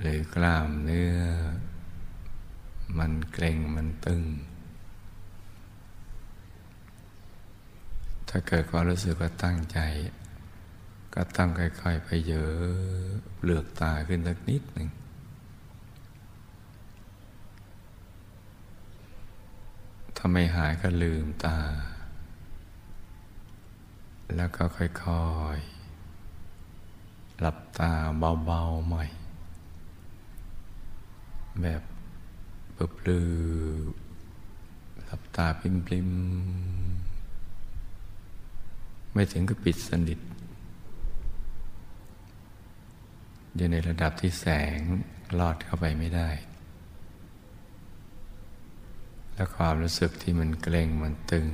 [0.00, 1.18] หรือกล้ามเนื้อ
[2.98, 4.22] มันเกร็งมันตึง
[8.28, 9.78] ถ้าเกิดความรู้สึกว่าตั้งใจ
[11.14, 12.58] ก็ต้องค่อยๆไปเยอะ
[13.36, 14.88] เปลือกตาขึ้นสักนิดหนึ่ง
[20.16, 21.58] ถ้าไม่หายก็ลืมตา
[24.36, 24.88] แล้วก็ค่อ
[25.56, 27.92] ยๆ หลับตา
[28.44, 29.04] เบาๆใหม่
[31.62, 31.82] แบบ
[32.72, 33.30] เปลือ
[35.04, 35.62] หลับตาป
[35.92, 36.87] ริมๆ
[39.18, 40.18] ไม่ถึงกับปิดสนิท
[43.56, 44.46] อยู่ในระดับที่แส
[44.76, 44.78] ง
[45.38, 46.30] ลอดเข้าไปไม่ได้
[49.34, 51.46] แล้วความรู้สึกที่มันเกร็งมันตึง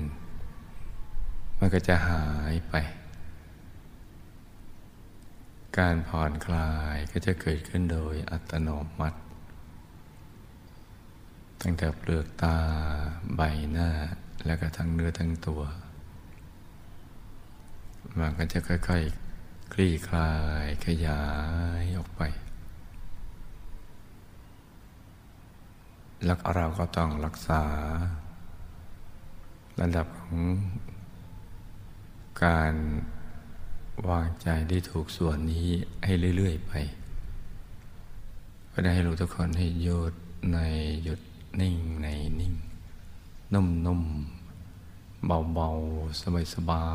[1.58, 2.74] มันก็จะหายไป
[5.78, 9.18] การผ่อนคลายก็จะเกิดขึ้นโดยอัตโนมัติ
[11.62, 12.56] ตั้งแต่เปลือกตา
[13.36, 13.40] ใบ
[13.72, 13.90] หน้า
[14.46, 15.62] แล้วก็ทั้งเนื้อทั้งตัว
[18.18, 18.92] มันก็จะค่อยๆค
[19.72, 20.32] คลี่คลา
[20.64, 21.22] ยขยา
[21.80, 22.22] ยออกไป
[26.24, 27.62] แล้วเราก็ต้องรักษา
[29.80, 30.38] ระดับของ
[32.44, 32.74] การ
[34.08, 35.68] วางใจที่ถูกส่วนนี้
[36.04, 36.72] ให้เรื่อย ๆ ไป
[38.72, 40.14] ก็ได้ให้รู้ทุกคนให้หยุด
[40.52, 40.58] ใน
[41.02, 41.20] หยุด
[41.60, 42.08] นิ่งใน
[42.40, 42.54] นิ่ง
[43.54, 46.22] นุ่มๆเบาๆ
[46.54, 46.86] สบา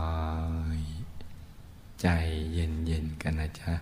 [0.78, 0.98] ยๆ
[2.01, 2.07] ใจ
[2.53, 3.73] เย็นๆกันนะจ๊ะ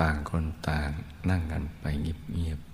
[0.00, 0.90] ต่างคนต่าง
[1.30, 2.71] นั่งกันไปเงียบๆ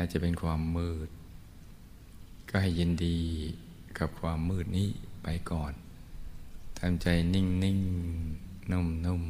[0.00, 1.08] ม้จะเป็นความมืด
[2.50, 3.18] ก็ให้ยินดี
[3.98, 4.88] กับความมืดนี้
[5.22, 5.72] ไปก่อน
[6.78, 7.80] ทำใจนิ่งนิ่ง
[8.72, 9.24] นุ่มนุ่ม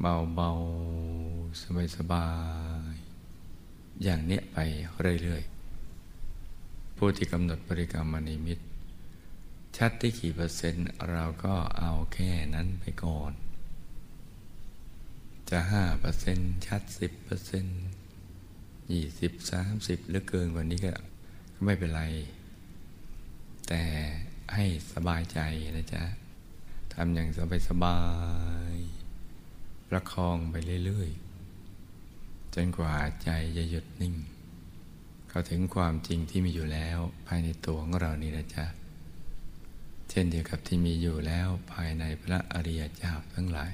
[0.00, 0.50] เบาเบา
[1.60, 2.28] สบายสบา
[2.92, 2.94] ย
[4.02, 4.58] อย่างเนี้ยไป
[5.22, 8.58] เรื่อยๆ ผู้ที่กำหนดบริกรรมมณิมิต
[9.76, 13.32] ชัดที่กี่เปอร์เซ็นต์เราก็เอาแค่นั้นไปก่อน
[15.50, 17.80] จะห้าเปอร์เซ็นต์ชัดสิบเปอร์เซ็นต์
[18.92, 20.92] ยี่สิบสามสิบหรือเกินกว่านี้ก็
[21.64, 22.02] ไม่เป็นไร
[23.68, 23.82] แต่
[24.54, 25.38] ให้สบายใจ
[25.76, 26.04] นะจ๊ะ
[26.92, 27.98] ทำอย่างสบายสบา
[28.72, 28.74] ย
[29.88, 34.14] ประคองไปเรื่อยๆ จนกว่าใจจะหยุดนิ่ง
[35.28, 38.66] เข้าถึงความจริงที่มีอยู่แล้วภายในตัวของเรานี่นะจ๊ะ
[40.10, 43.72] เช่นเดียวกับที่มีอยู่แล้วภายในพระอริยเจ้าทั้งหลาย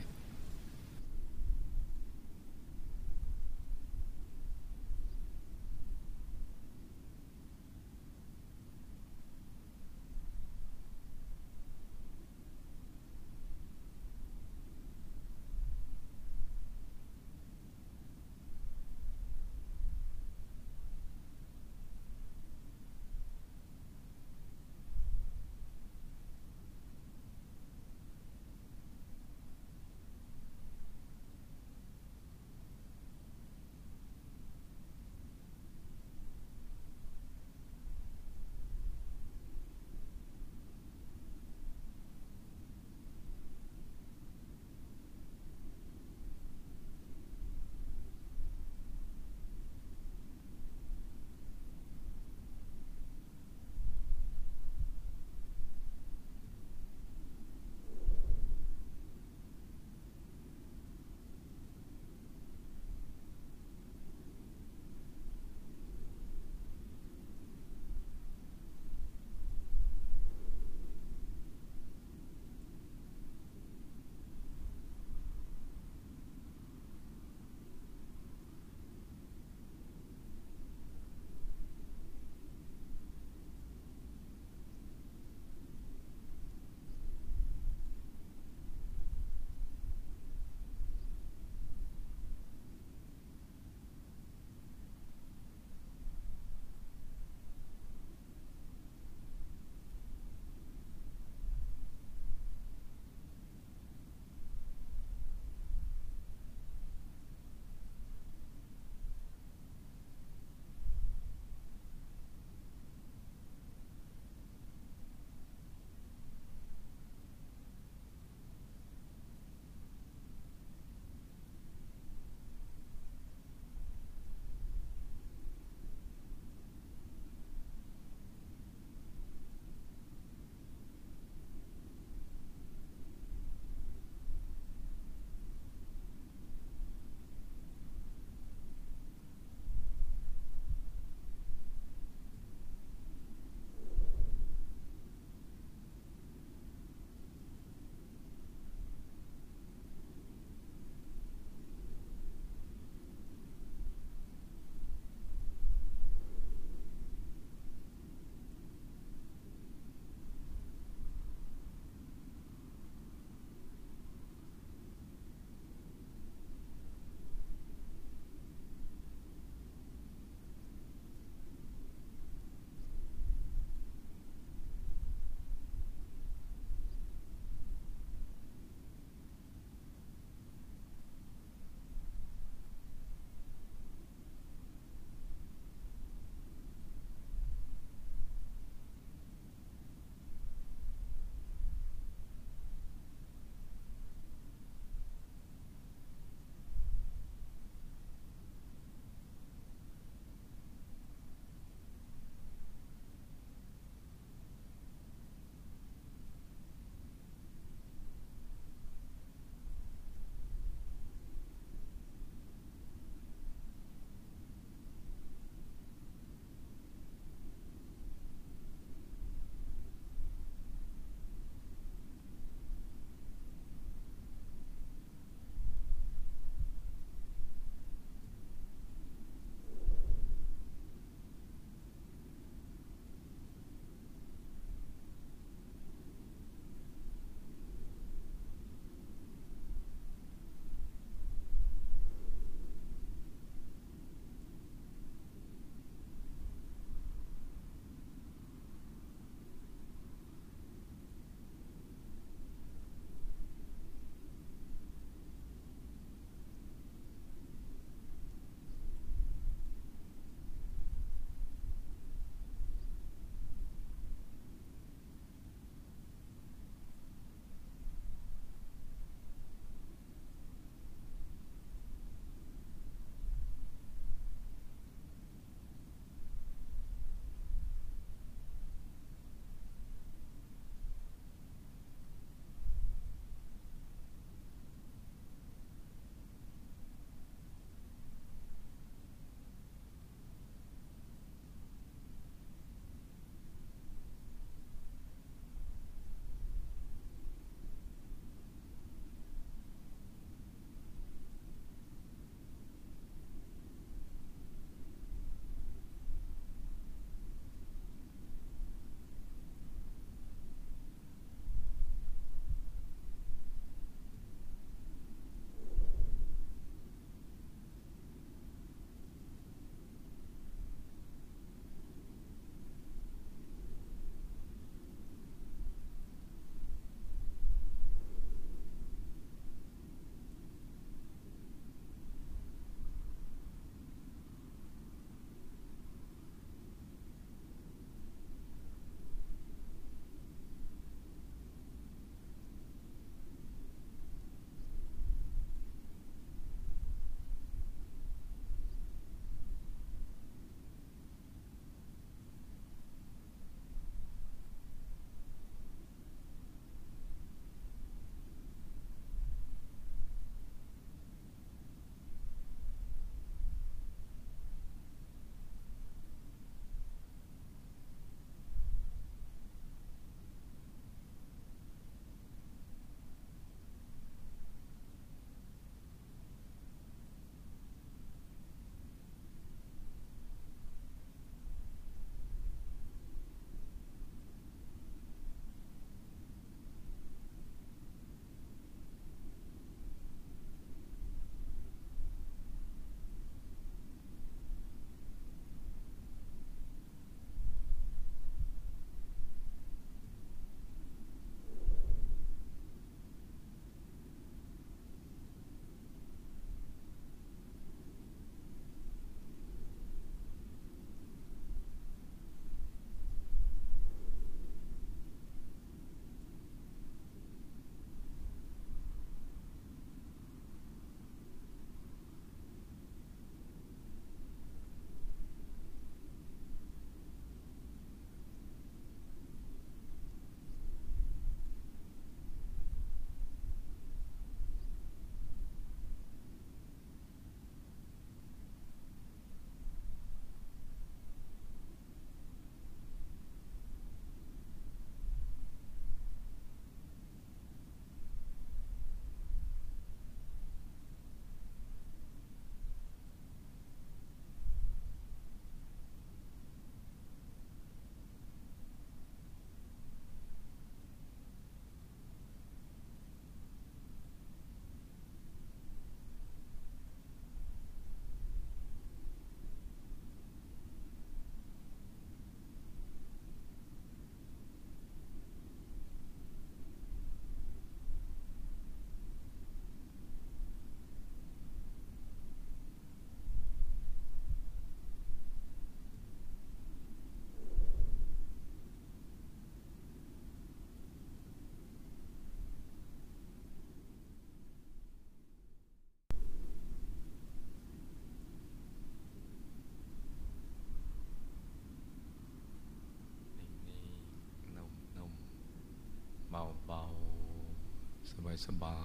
[508.46, 508.78] สบา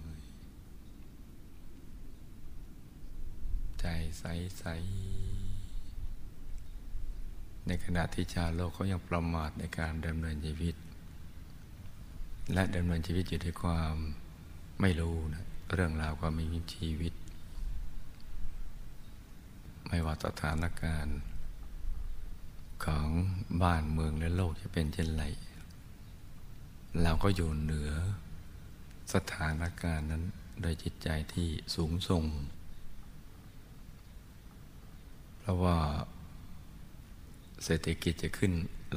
[0.00, 0.02] ย
[3.80, 3.86] ใจ
[4.18, 4.24] ใส
[4.58, 4.64] ใส
[7.66, 10.74] ในขณะที่ชาวโลกเขายังประมาทในการดำเนินชีวิต
[12.52, 13.94] และดำเนินชีวิตอยู่ด้วยความ
[14.80, 17.12] ไม่รู้นะเรื่องราวความมีชีวิต
[19.88, 21.18] ไม่ว่าสถานการณ์
[22.84, 23.08] ของ
[23.62, 25.24] บ้านเมืองและโลกจะเป็นเช่นไร
[27.02, 27.92] เราก็อยู่เหนือ
[29.14, 30.24] สถานการณ์นั้น
[30.60, 32.24] โดยจิตใจที่สูงส่ง
[35.40, 35.78] เพราะว่า
[37.64, 38.52] เศรษฐกิจจะขึ้น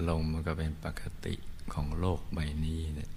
[0.09, 1.35] ลงมันก็เป็นปกติ
[1.73, 3.11] ของโลกใบนี้เนี่ย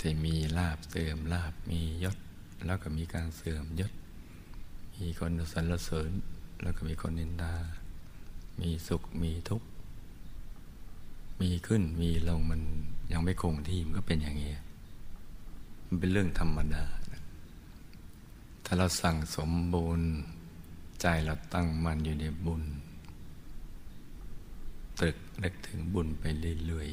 [0.00, 2.16] ที่มีลาบเสื่อมลาบมียศ
[2.66, 3.92] แล้วก็มีการเสื่อมยศ
[5.00, 6.10] มีคนสรรเสริญ
[6.62, 7.54] แล้วก็มีคนนินดา
[8.60, 9.68] มีสุขมีทุกข์
[11.40, 12.60] มีขึ้นมีลงมัน
[13.12, 14.50] ยังไม่คงที่มันก็เป็นอย่างนี้
[15.92, 16.84] มันเป็นเรื่องธรรมดา
[18.64, 20.02] ถ้าเราสั่งสมบุญ
[21.00, 22.62] ใจเราตั้งมั่นอยู่ในบุญ
[24.98, 26.24] ตรึกนึกถึงบุญไป
[26.66, 26.88] เรื่อย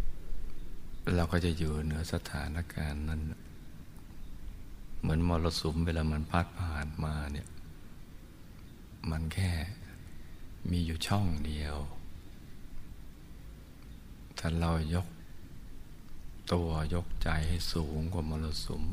[0.00, 3.20] ๆ เราก็จะอยู่เหนือสถานการณ์นั้น
[5.00, 7.48] เหมือนมรสุมเวลามันพัดผ่านมาเนี่ย
[9.10, 9.50] มันแค่
[10.70, 11.76] มีอยู่ช่องเดียว
[14.38, 15.06] ถ้าเรายก
[16.52, 18.84] ตัวยกใจให้สูงกว่ามรสุม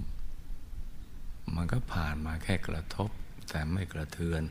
[1.55, 3.09] มันก็ผ่านมาแค่กระทบ
[3.49, 4.43] แต่ไม่กระเทือน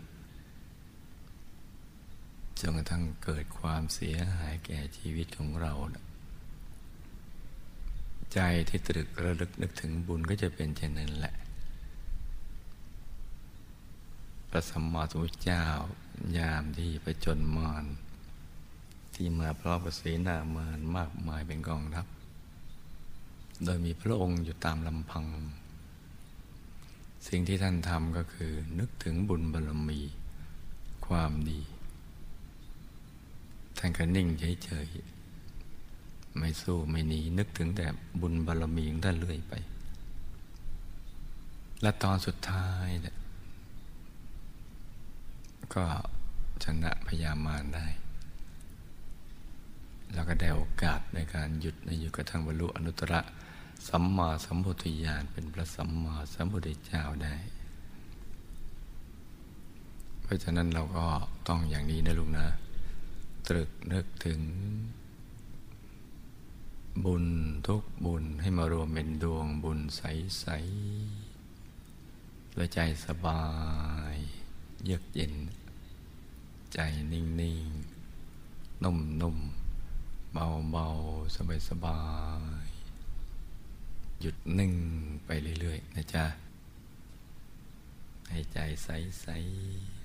[2.58, 5.72] จนกระทั่งเกิดความเสียหายแก่ชีวิตของเรา
[8.34, 11.34] ใจที่ตรึกระลึกนึกถึงบุญก็จะเป็นเช่นนั้นแหละ
[14.48, 15.64] พระสัมมาสัมพุทธเจ้า
[16.38, 17.84] ยามที่ไปจนมาร
[19.14, 22.06] ที่มาพร้อมกับศีนามารมากมายเป็นกองทัพ
[23.64, 25.24] โดยมีพระองค์อยู่ตามลำพัง
[27.28, 30.00] สิ่งที่ท่านทำก็คือนึกถึงบุญบารรมี
[31.06, 31.60] ความดี
[33.78, 34.28] ท่านก็นิ่ง
[34.64, 37.86] เฉยๆไม่สู้ไม่หนีนึกถึงแต่
[38.20, 39.54] บุญบารรมีของท่านเรื่อยไป
[41.82, 43.16] และตอนสุดท้ายเนี่ย
[45.74, 45.84] ก็
[46.64, 47.86] ชนะพยามารได้
[50.14, 53.14] แล้วก็ได้โอกาสในการหยุดในอยุคกระทั่งบรรลุอนุตตร
[53.88, 57.36] สัมมาสัมพุทธญาณเป็นพระสัมมาสัมพุทธเจ้าได้
[60.22, 61.06] เพราะฉะนั้นเราก็
[61.48, 62.46] ต้องอย่างนี้นะลุงนะ
[63.46, 64.40] ตรึกนึกถึง
[67.04, 67.26] บุญ
[67.66, 73.44] ทุกบุญให้มารวมเป็นดวงบุญใสๆและใจสบา
[74.14, 74.16] ย
[74.84, 75.34] เยือกเย็น
[76.74, 76.78] ใจ
[77.12, 77.24] นิ่
[77.68, 81.36] งๆนุ่มๆเบาๆ
[81.68, 82.00] สบา
[82.64, 82.69] ยๆ
[84.20, 84.72] หยุดนิ่ง
[85.24, 86.24] ไปเรื่อย ๆ นะจ๊ะ
[88.28, 89.26] ให้ใจใส
[89.94, 89.99] ๆ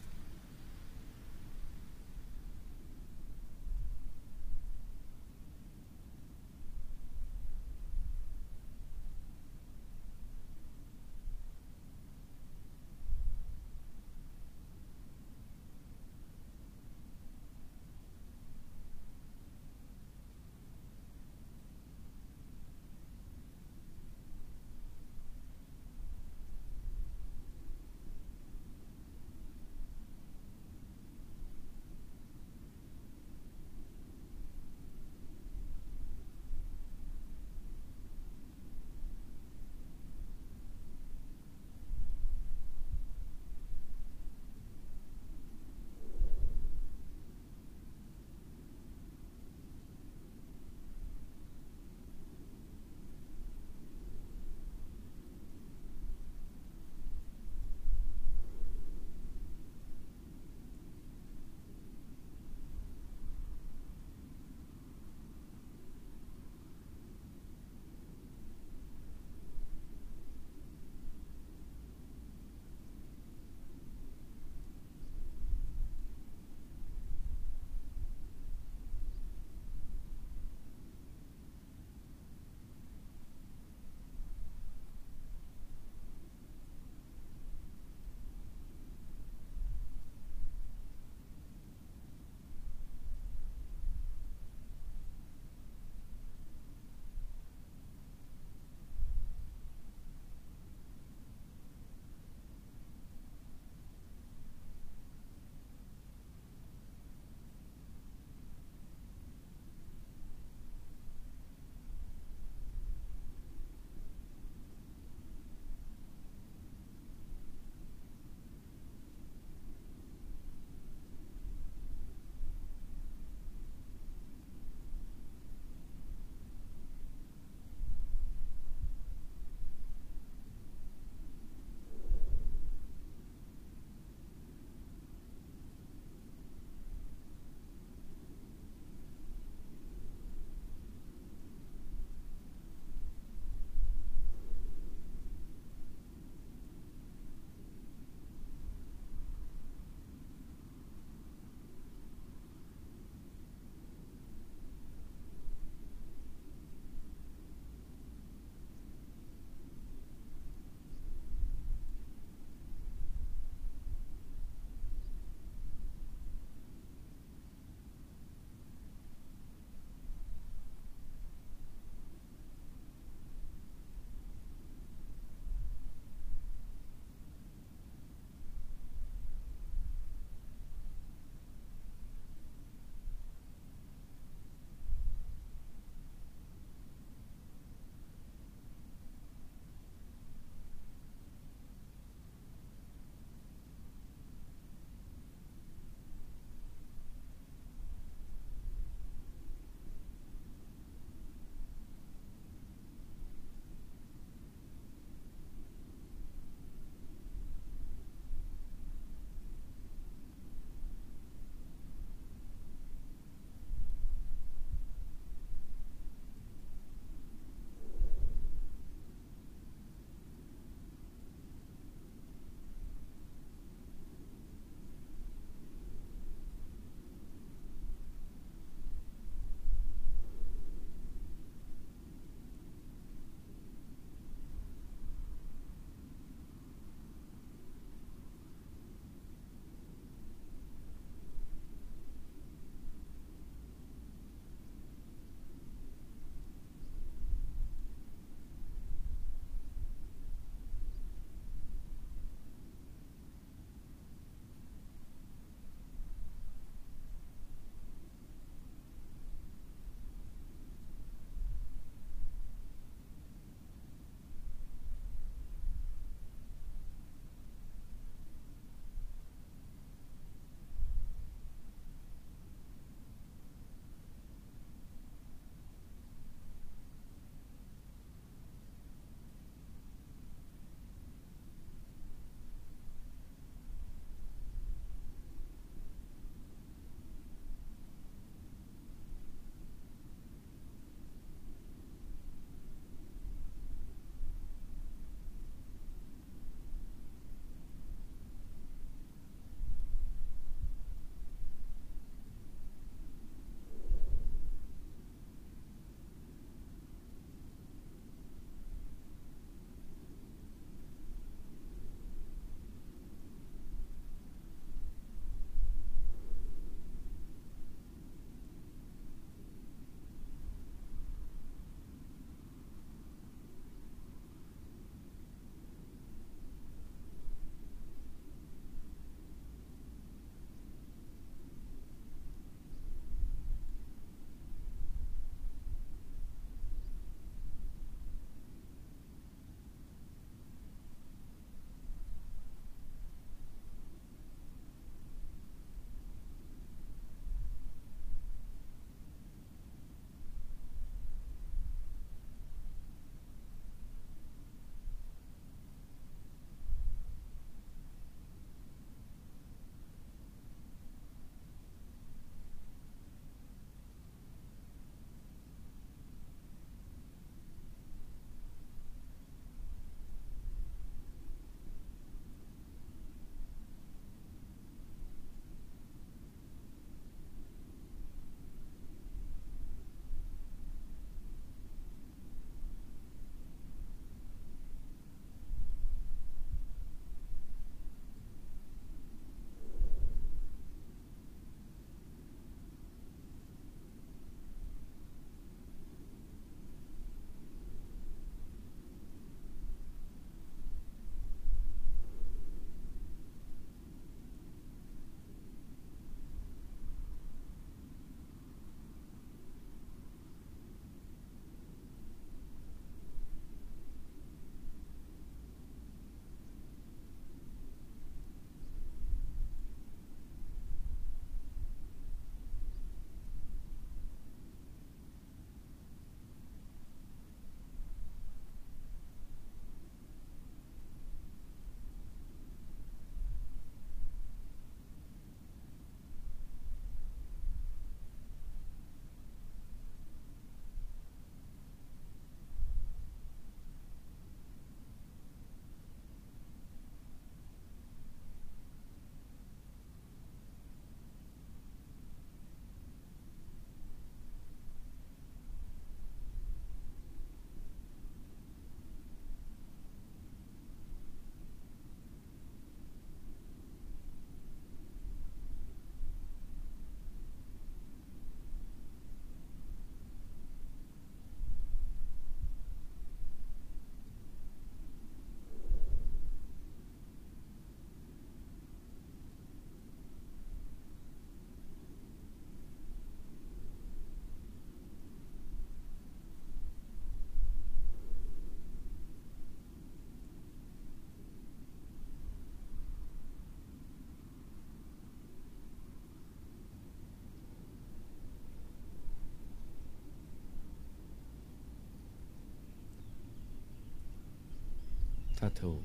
[505.37, 505.81] ถ้าถูก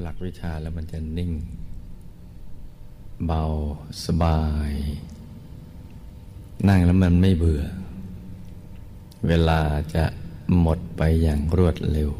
[0.00, 1.32] หลักวิชาแล้วมันจะนิ่ง
[3.26, 3.42] เบา
[4.04, 4.72] สบาย
[6.68, 7.62] นั่งแล้วมันไม่เบื่อ
[9.28, 9.60] เวลา
[9.94, 10.04] จะ
[10.60, 12.12] หมดไปอย่างรวดเร็ว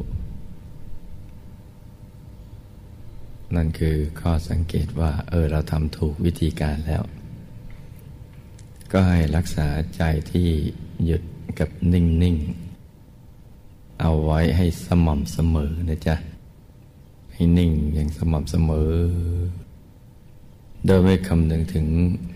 [3.55, 7.03] นั่นคือข้อสังเกตว่า เออเราทำถูกวิธีการแล้ว
[8.93, 10.49] ก็ให้รักษาใจที่
[11.05, 11.23] หยุด
[11.59, 12.64] กับนิ่ง ๆ
[14.01, 16.17] เอาไว้ให้สม่ำเสมอนะจ๊ะ
[17.33, 18.93] ให้นิ่งอย่างสม่ำเสมอ
[20.87, 21.87] โดยไม่คำนึงถึง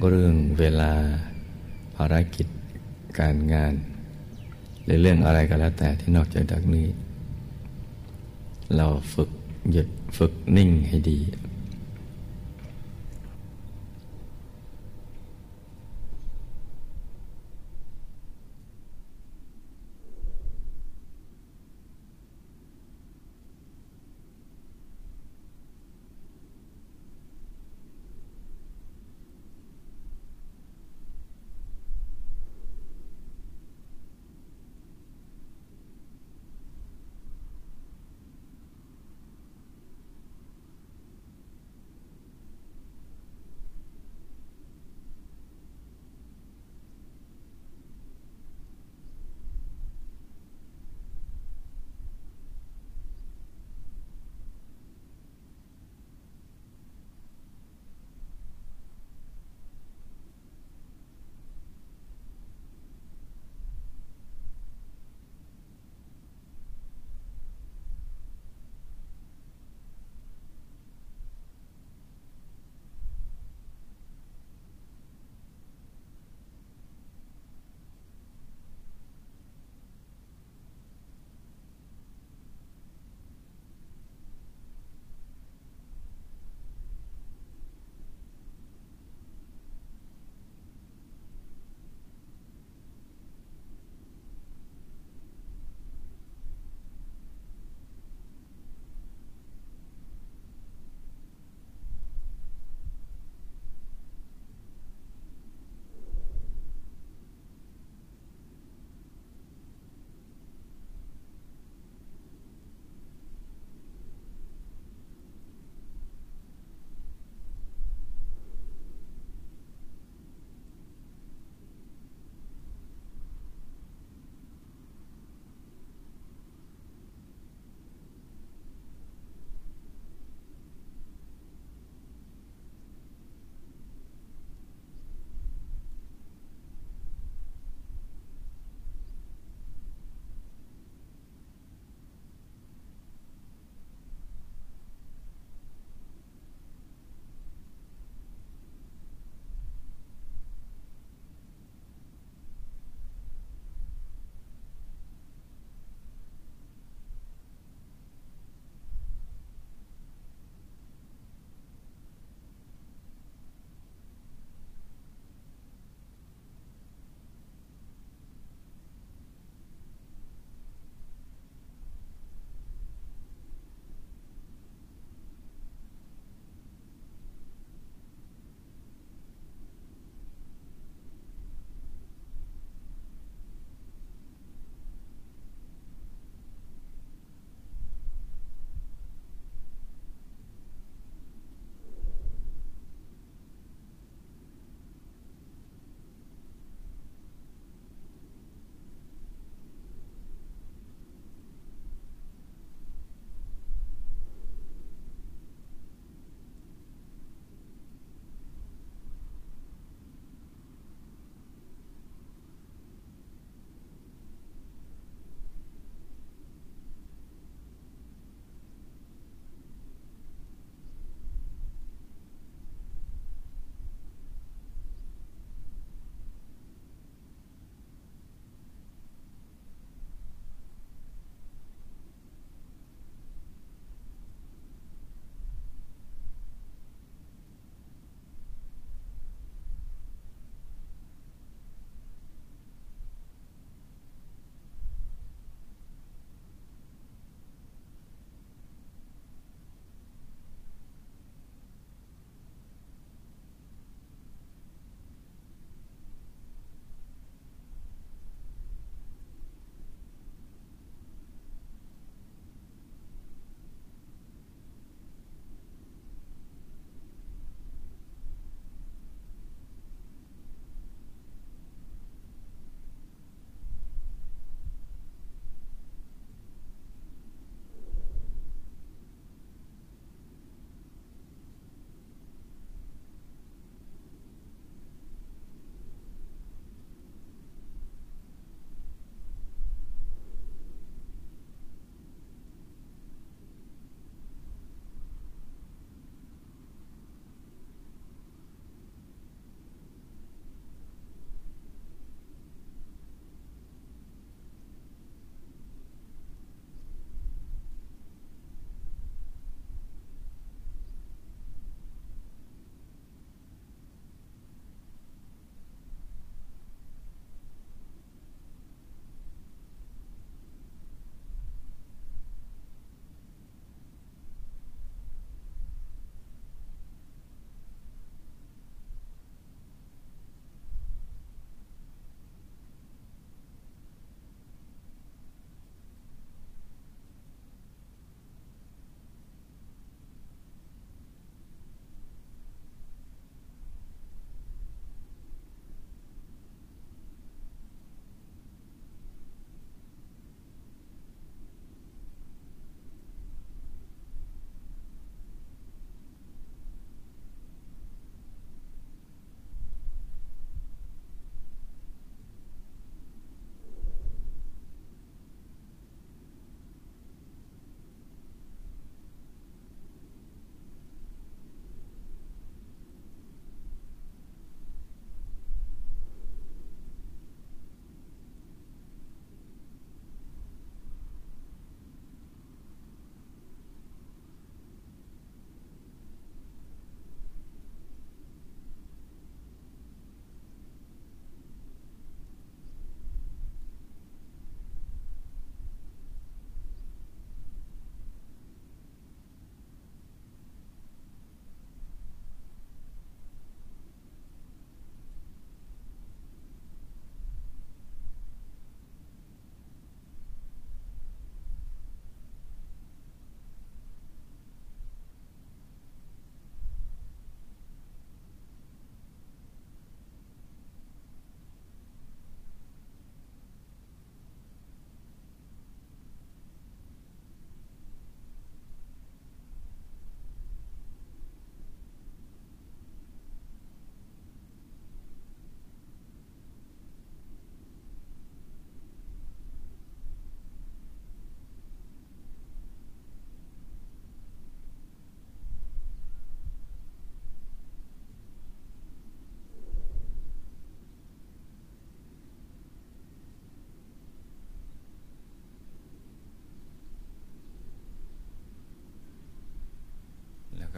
[0.09, 0.93] เรื่องเวลา
[1.97, 2.47] ภารกิจ
[3.19, 3.75] การงาน
[4.85, 6.87] หรือเรื่องอะไรก็แล้วแต่ที่นอกจากจากนี้
[8.77, 9.31] เราฝึก
[9.71, 11.19] หยุดฝึกนิ่งให้ดี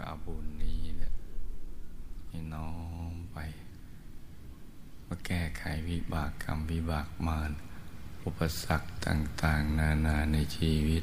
[0.00, 1.12] ก็เอาบุญนี้เนี่ย
[2.28, 2.70] ให้น้อ
[3.12, 3.36] มไป
[5.06, 7.50] มาแก้ไขวิบากกรรมวิบากมาร
[8.24, 11.02] อุปสรรคต่าง ๆ นานาในชีวิต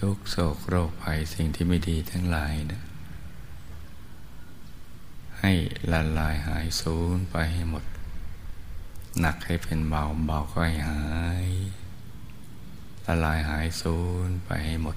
[0.00, 2.82] ทุกโศกโรคภัยสิ่งที่ไม่ดีทั้งหลายนะ
[5.40, 5.52] ให้
[5.92, 7.84] ละลายหายสูญไปให้หมด
[9.20, 11.02] หนักให้เป็นเบาเบาก็ให้หา
[11.46, 11.50] ย
[13.06, 14.96] ละลายหายสูญไปให้หมด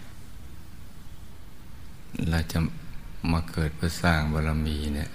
[2.29, 2.59] เราจะ
[3.31, 5.11] มาเกิดเพื่อสร้างบารมีเนี่ย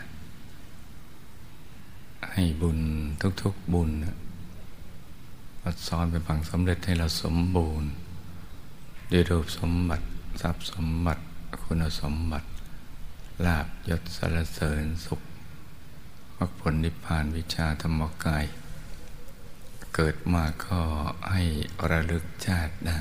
[2.32, 2.78] ให้บุญ
[3.43, 3.90] ทุกๆบุญ
[5.62, 7.90] มาซ้อนเป็นพังสำเร็จให้เราสมบูรณ์
[9.12, 10.06] ด้วยรูปสมบัติ
[10.40, 11.23] ทรัพย์สมบัติ
[11.62, 12.48] คุณสมบัติ
[13.44, 15.20] ลาบยศสรรเสริญสุข
[16.36, 18.44] มรรคผลนิพพานวิชาธรรมกาย
[19.94, 20.81] เกิดมาก็
[21.31, 21.43] ให้
[21.90, 23.01] ระลึกชาติได้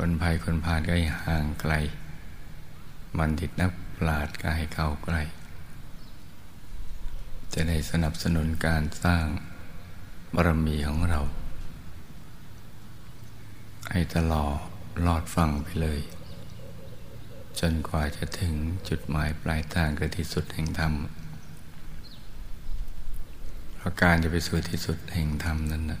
[0.00, 1.72] คนภัยคนพาลก็ให้ห่างไกล
[3.18, 5.22] มันดิตนักปราดก็ให้เข้าใกล้
[7.52, 9.24] จะได้สนับสนุนการสร้าง
[10.34, 11.20] บารมีของเรา
[13.90, 14.58] ให้ตลอด
[15.06, 16.00] ลอดฟังไปเลย
[17.60, 18.54] จนกว่าจะถึง
[18.88, 20.92] จุดหมายปลายทางคือที่สุดแห่งธรรม
[23.76, 26.00] เพราะการจะไปสู่ที่สุดแห่งธรรมนั้นนะ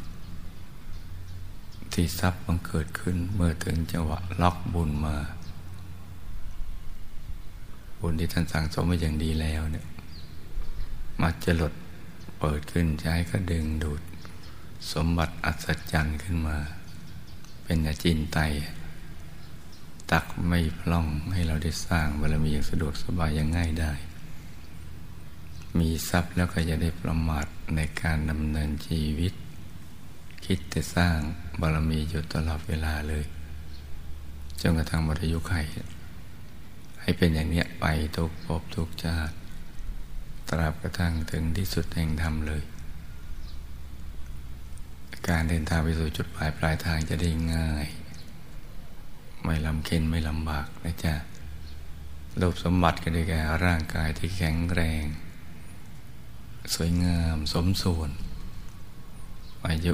[1.93, 5.17] ที่ทรัพย์บังเกิดขึ้นเมื่อถึงจังหวะล็อกบุญมา
[7.99, 9.85] บุญที่ท่านสั่งสมมาอย่างดีแล้วเนี่ย
[11.21, 11.73] มาจะหลด
[12.39, 14.01] เปิดขึ้นใช้ก็ดึงดูด
[14.91, 16.57] สมบัติอัศจรรย์ขึ้นมา
[17.63, 18.39] เป็นอาจินไต
[20.11, 23.93] ตักไม่พล่องให้เราได้สร้างบารมีอย่างสะดวกสบายอย่างง่ายได้
[25.79, 27.45] มีทรัพย์แล้วก็จะได้ประมาท
[27.75, 29.33] ในการดำเนินชีวิต
[30.45, 31.17] คิดแต่สร้าง
[31.61, 33.23] บารมีอยู่ตลอดเวลาเลย
[34.61, 35.53] จนกระทั่งหมดอายุไข
[37.01, 37.85] ให้เป็นอย่างเนี้ยไป
[38.15, 39.35] ทุกภพทุกชาติ
[40.49, 42.63] ตราบกระทั่งถึงที่สุดแห่งธรรมเลย
[45.29, 47.87] การเดินทางไปสู่จุดปลายปลายทางจะได้ง่าย
[49.43, 51.15] ไม่ลำเค็นไม่ลำบากนะจ๊ะ
[52.39, 55.03] รูปสมบัติก็ได้แก่ร่างกายที่แข็งแรง
[56.75, 58.11] สวยงามสมส่วน
[59.67, 59.93] อายุ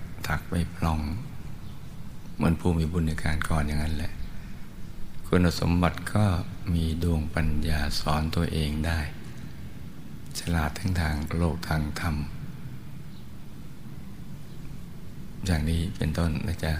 [0.33, 0.99] ักไม่พลอง
[2.35, 4.11] เหมือนผู้มีบุญในการก่อนอย่างนั้นแหละ
[5.27, 6.25] คุณสมบัติก็
[6.73, 8.99] มีดวงปัญญาสอนตัวเองได้
[10.39, 12.15] ฉลาดทั้งทางโลกทางธรรม
[15.45, 16.73] อย่างนี้เป็นต้นนะจ๊ะ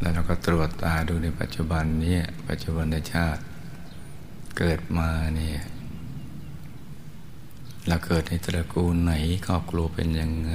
[0.00, 2.18] แล้วเราก็ตรวจตาดูในปัจจุบันนี้
[2.48, 3.42] ปัจจุบันในชาติ
[4.58, 5.60] เกิดมาเนี่ย
[7.88, 9.12] เราเกิดในตระกูลไหน
[9.46, 10.52] ครอบครัวเป็นยังไง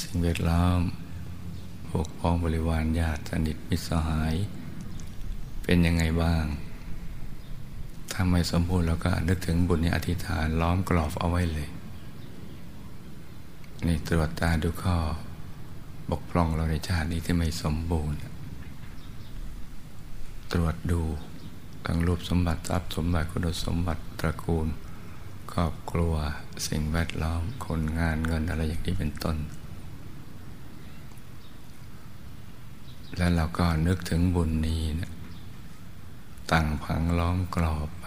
[0.00, 0.80] สิ่งแวดล้อม
[1.88, 4.34] พวกพ้องบริวารญาติสนิทมิตรสหาย
[5.62, 6.44] เป็นยังไงบ้าง
[8.12, 11.68] ถ้าไม่สมบูรณ์เราก็นึกถึงบุญในอธิษฐานล้อมกรอบเอาไว้เลย
[13.86, 14.96] นี่ตรวจตาดูข้อ
[16.10, 18.18] บกพร่องเราในชาตินี้ที่ไม่สมบูรณ์
[20.52, 21.02] ตรวจดู
[21.86, 24.68] ทั้งรูปสมบัติทรัพย์สมบัติคุณสมบัติตระกูล
[25.52, 26.14] ครอบครัว
[26.68, 29.36] สิ่งแวดล้อม คนงานเงินอะไรอย่างนี้เป็นต้น
[33.16, 35.12] แล้วเราก็นึกถึงบุญนี้นะ
[36.52, 38.06] ตั้งพังล้อมกรอบไป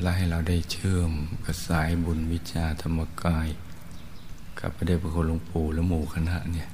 [0.00, 1.12] และให้เราได้เชื่อม
[1.44, 3.48] กับสายบุญวิชาธรรมกาย
[4.60, 6.68] กับพระเดชพระคุณหลวงปู่และหมู่คณะเนี่ย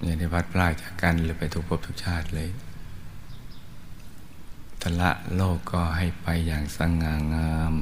[0.00, 2.48] เนี่ยได้พัดพลาดจากกันเลยไปทุกภพทุกชาติเลย
[4.82, 7.74] ทละโลกก็ให้ไปอย่างสง่างาม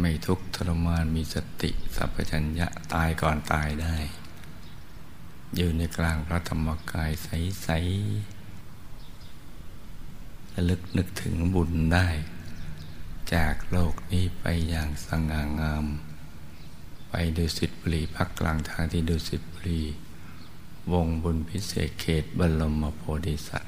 [0.00, 3.96] ไม่ทุกข์ทรมานมีสติสัพพัญญะตายก่อนตายได้
[5.56, 12.08] อยู่ในกลางพระธรรมกายใสๆระลึกนึกถึงบุญได้
[13.34, 15.86] จากโลกนี้ไปอย่างสง่างาม
[17.10, 19.82] ไปดูสิทธิบุรีพักกลางทางที่ดูสิทธิบุรี
[20.92, 23.67] วงบุญพิเศษเขตบรมโพธิสัตว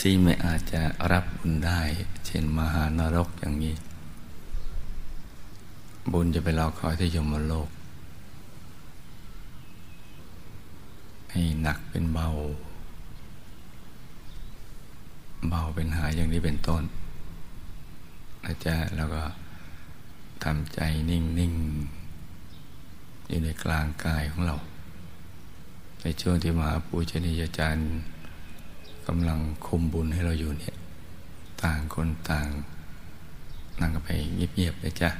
[0.00, 1.80] ที่ไม่อาจจะรับบุญได้
[2.26, 3.74] เช่นมหานรกอย่างนี้
[6.12, 7.68] บุญจะไปรอคอยที่ยมโลก
[11.30, 12.28] ให้หนักเป็นเบา
[15.48, 16.82] เบาเป็นหายอย่างนี้เป็นต้น
[18.44, 19.22] นะจ๊ะแล้วก็
[20.44, 20.80] ทำใจ
[21.10, 24.56] นิ่งๆอยู่ในกลางกายของเรา
[26.00, 27.88] ในช่วงที่มหาปูชนียาจารย์
[29.12, 30.76] กำลังคุมบุญให้เราอยู่เนี่ย
[31.62, 32.48] ต่างคนต่าง
[33.80, 35.10] นั่งกันไปเงียบๆเลยจ้ะ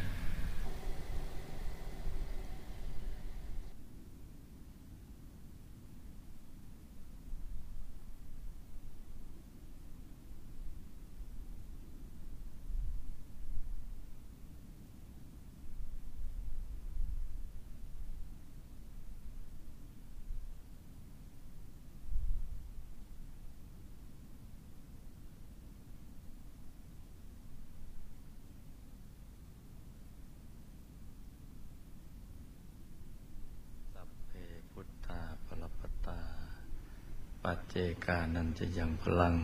[37.52, 39.34] ปัจเจกานัน จะยังพลัง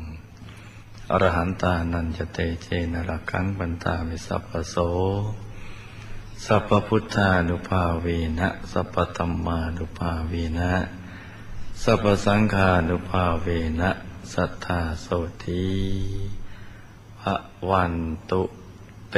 [1.11, 4.77] อรหันตานันจะเตเจนรักังบันตามิสัพพโส
[6.45, 8.07] สัพพุทธานุภาเว
[8.39, 10.73] นะ สัพพธรรมานุภาเวนะ
[11.82, 13.49] สัพพสังฆานุภาเว
[13.81, 13.91] นะ
[14.32, 15.07] สัทธาโส
[15.45, 15.66] ที
[17.20, 17.36] พระ
[17.70, 17.95] วัน
[18.31, 18.43] ตุ
[19.11, 19.16] เต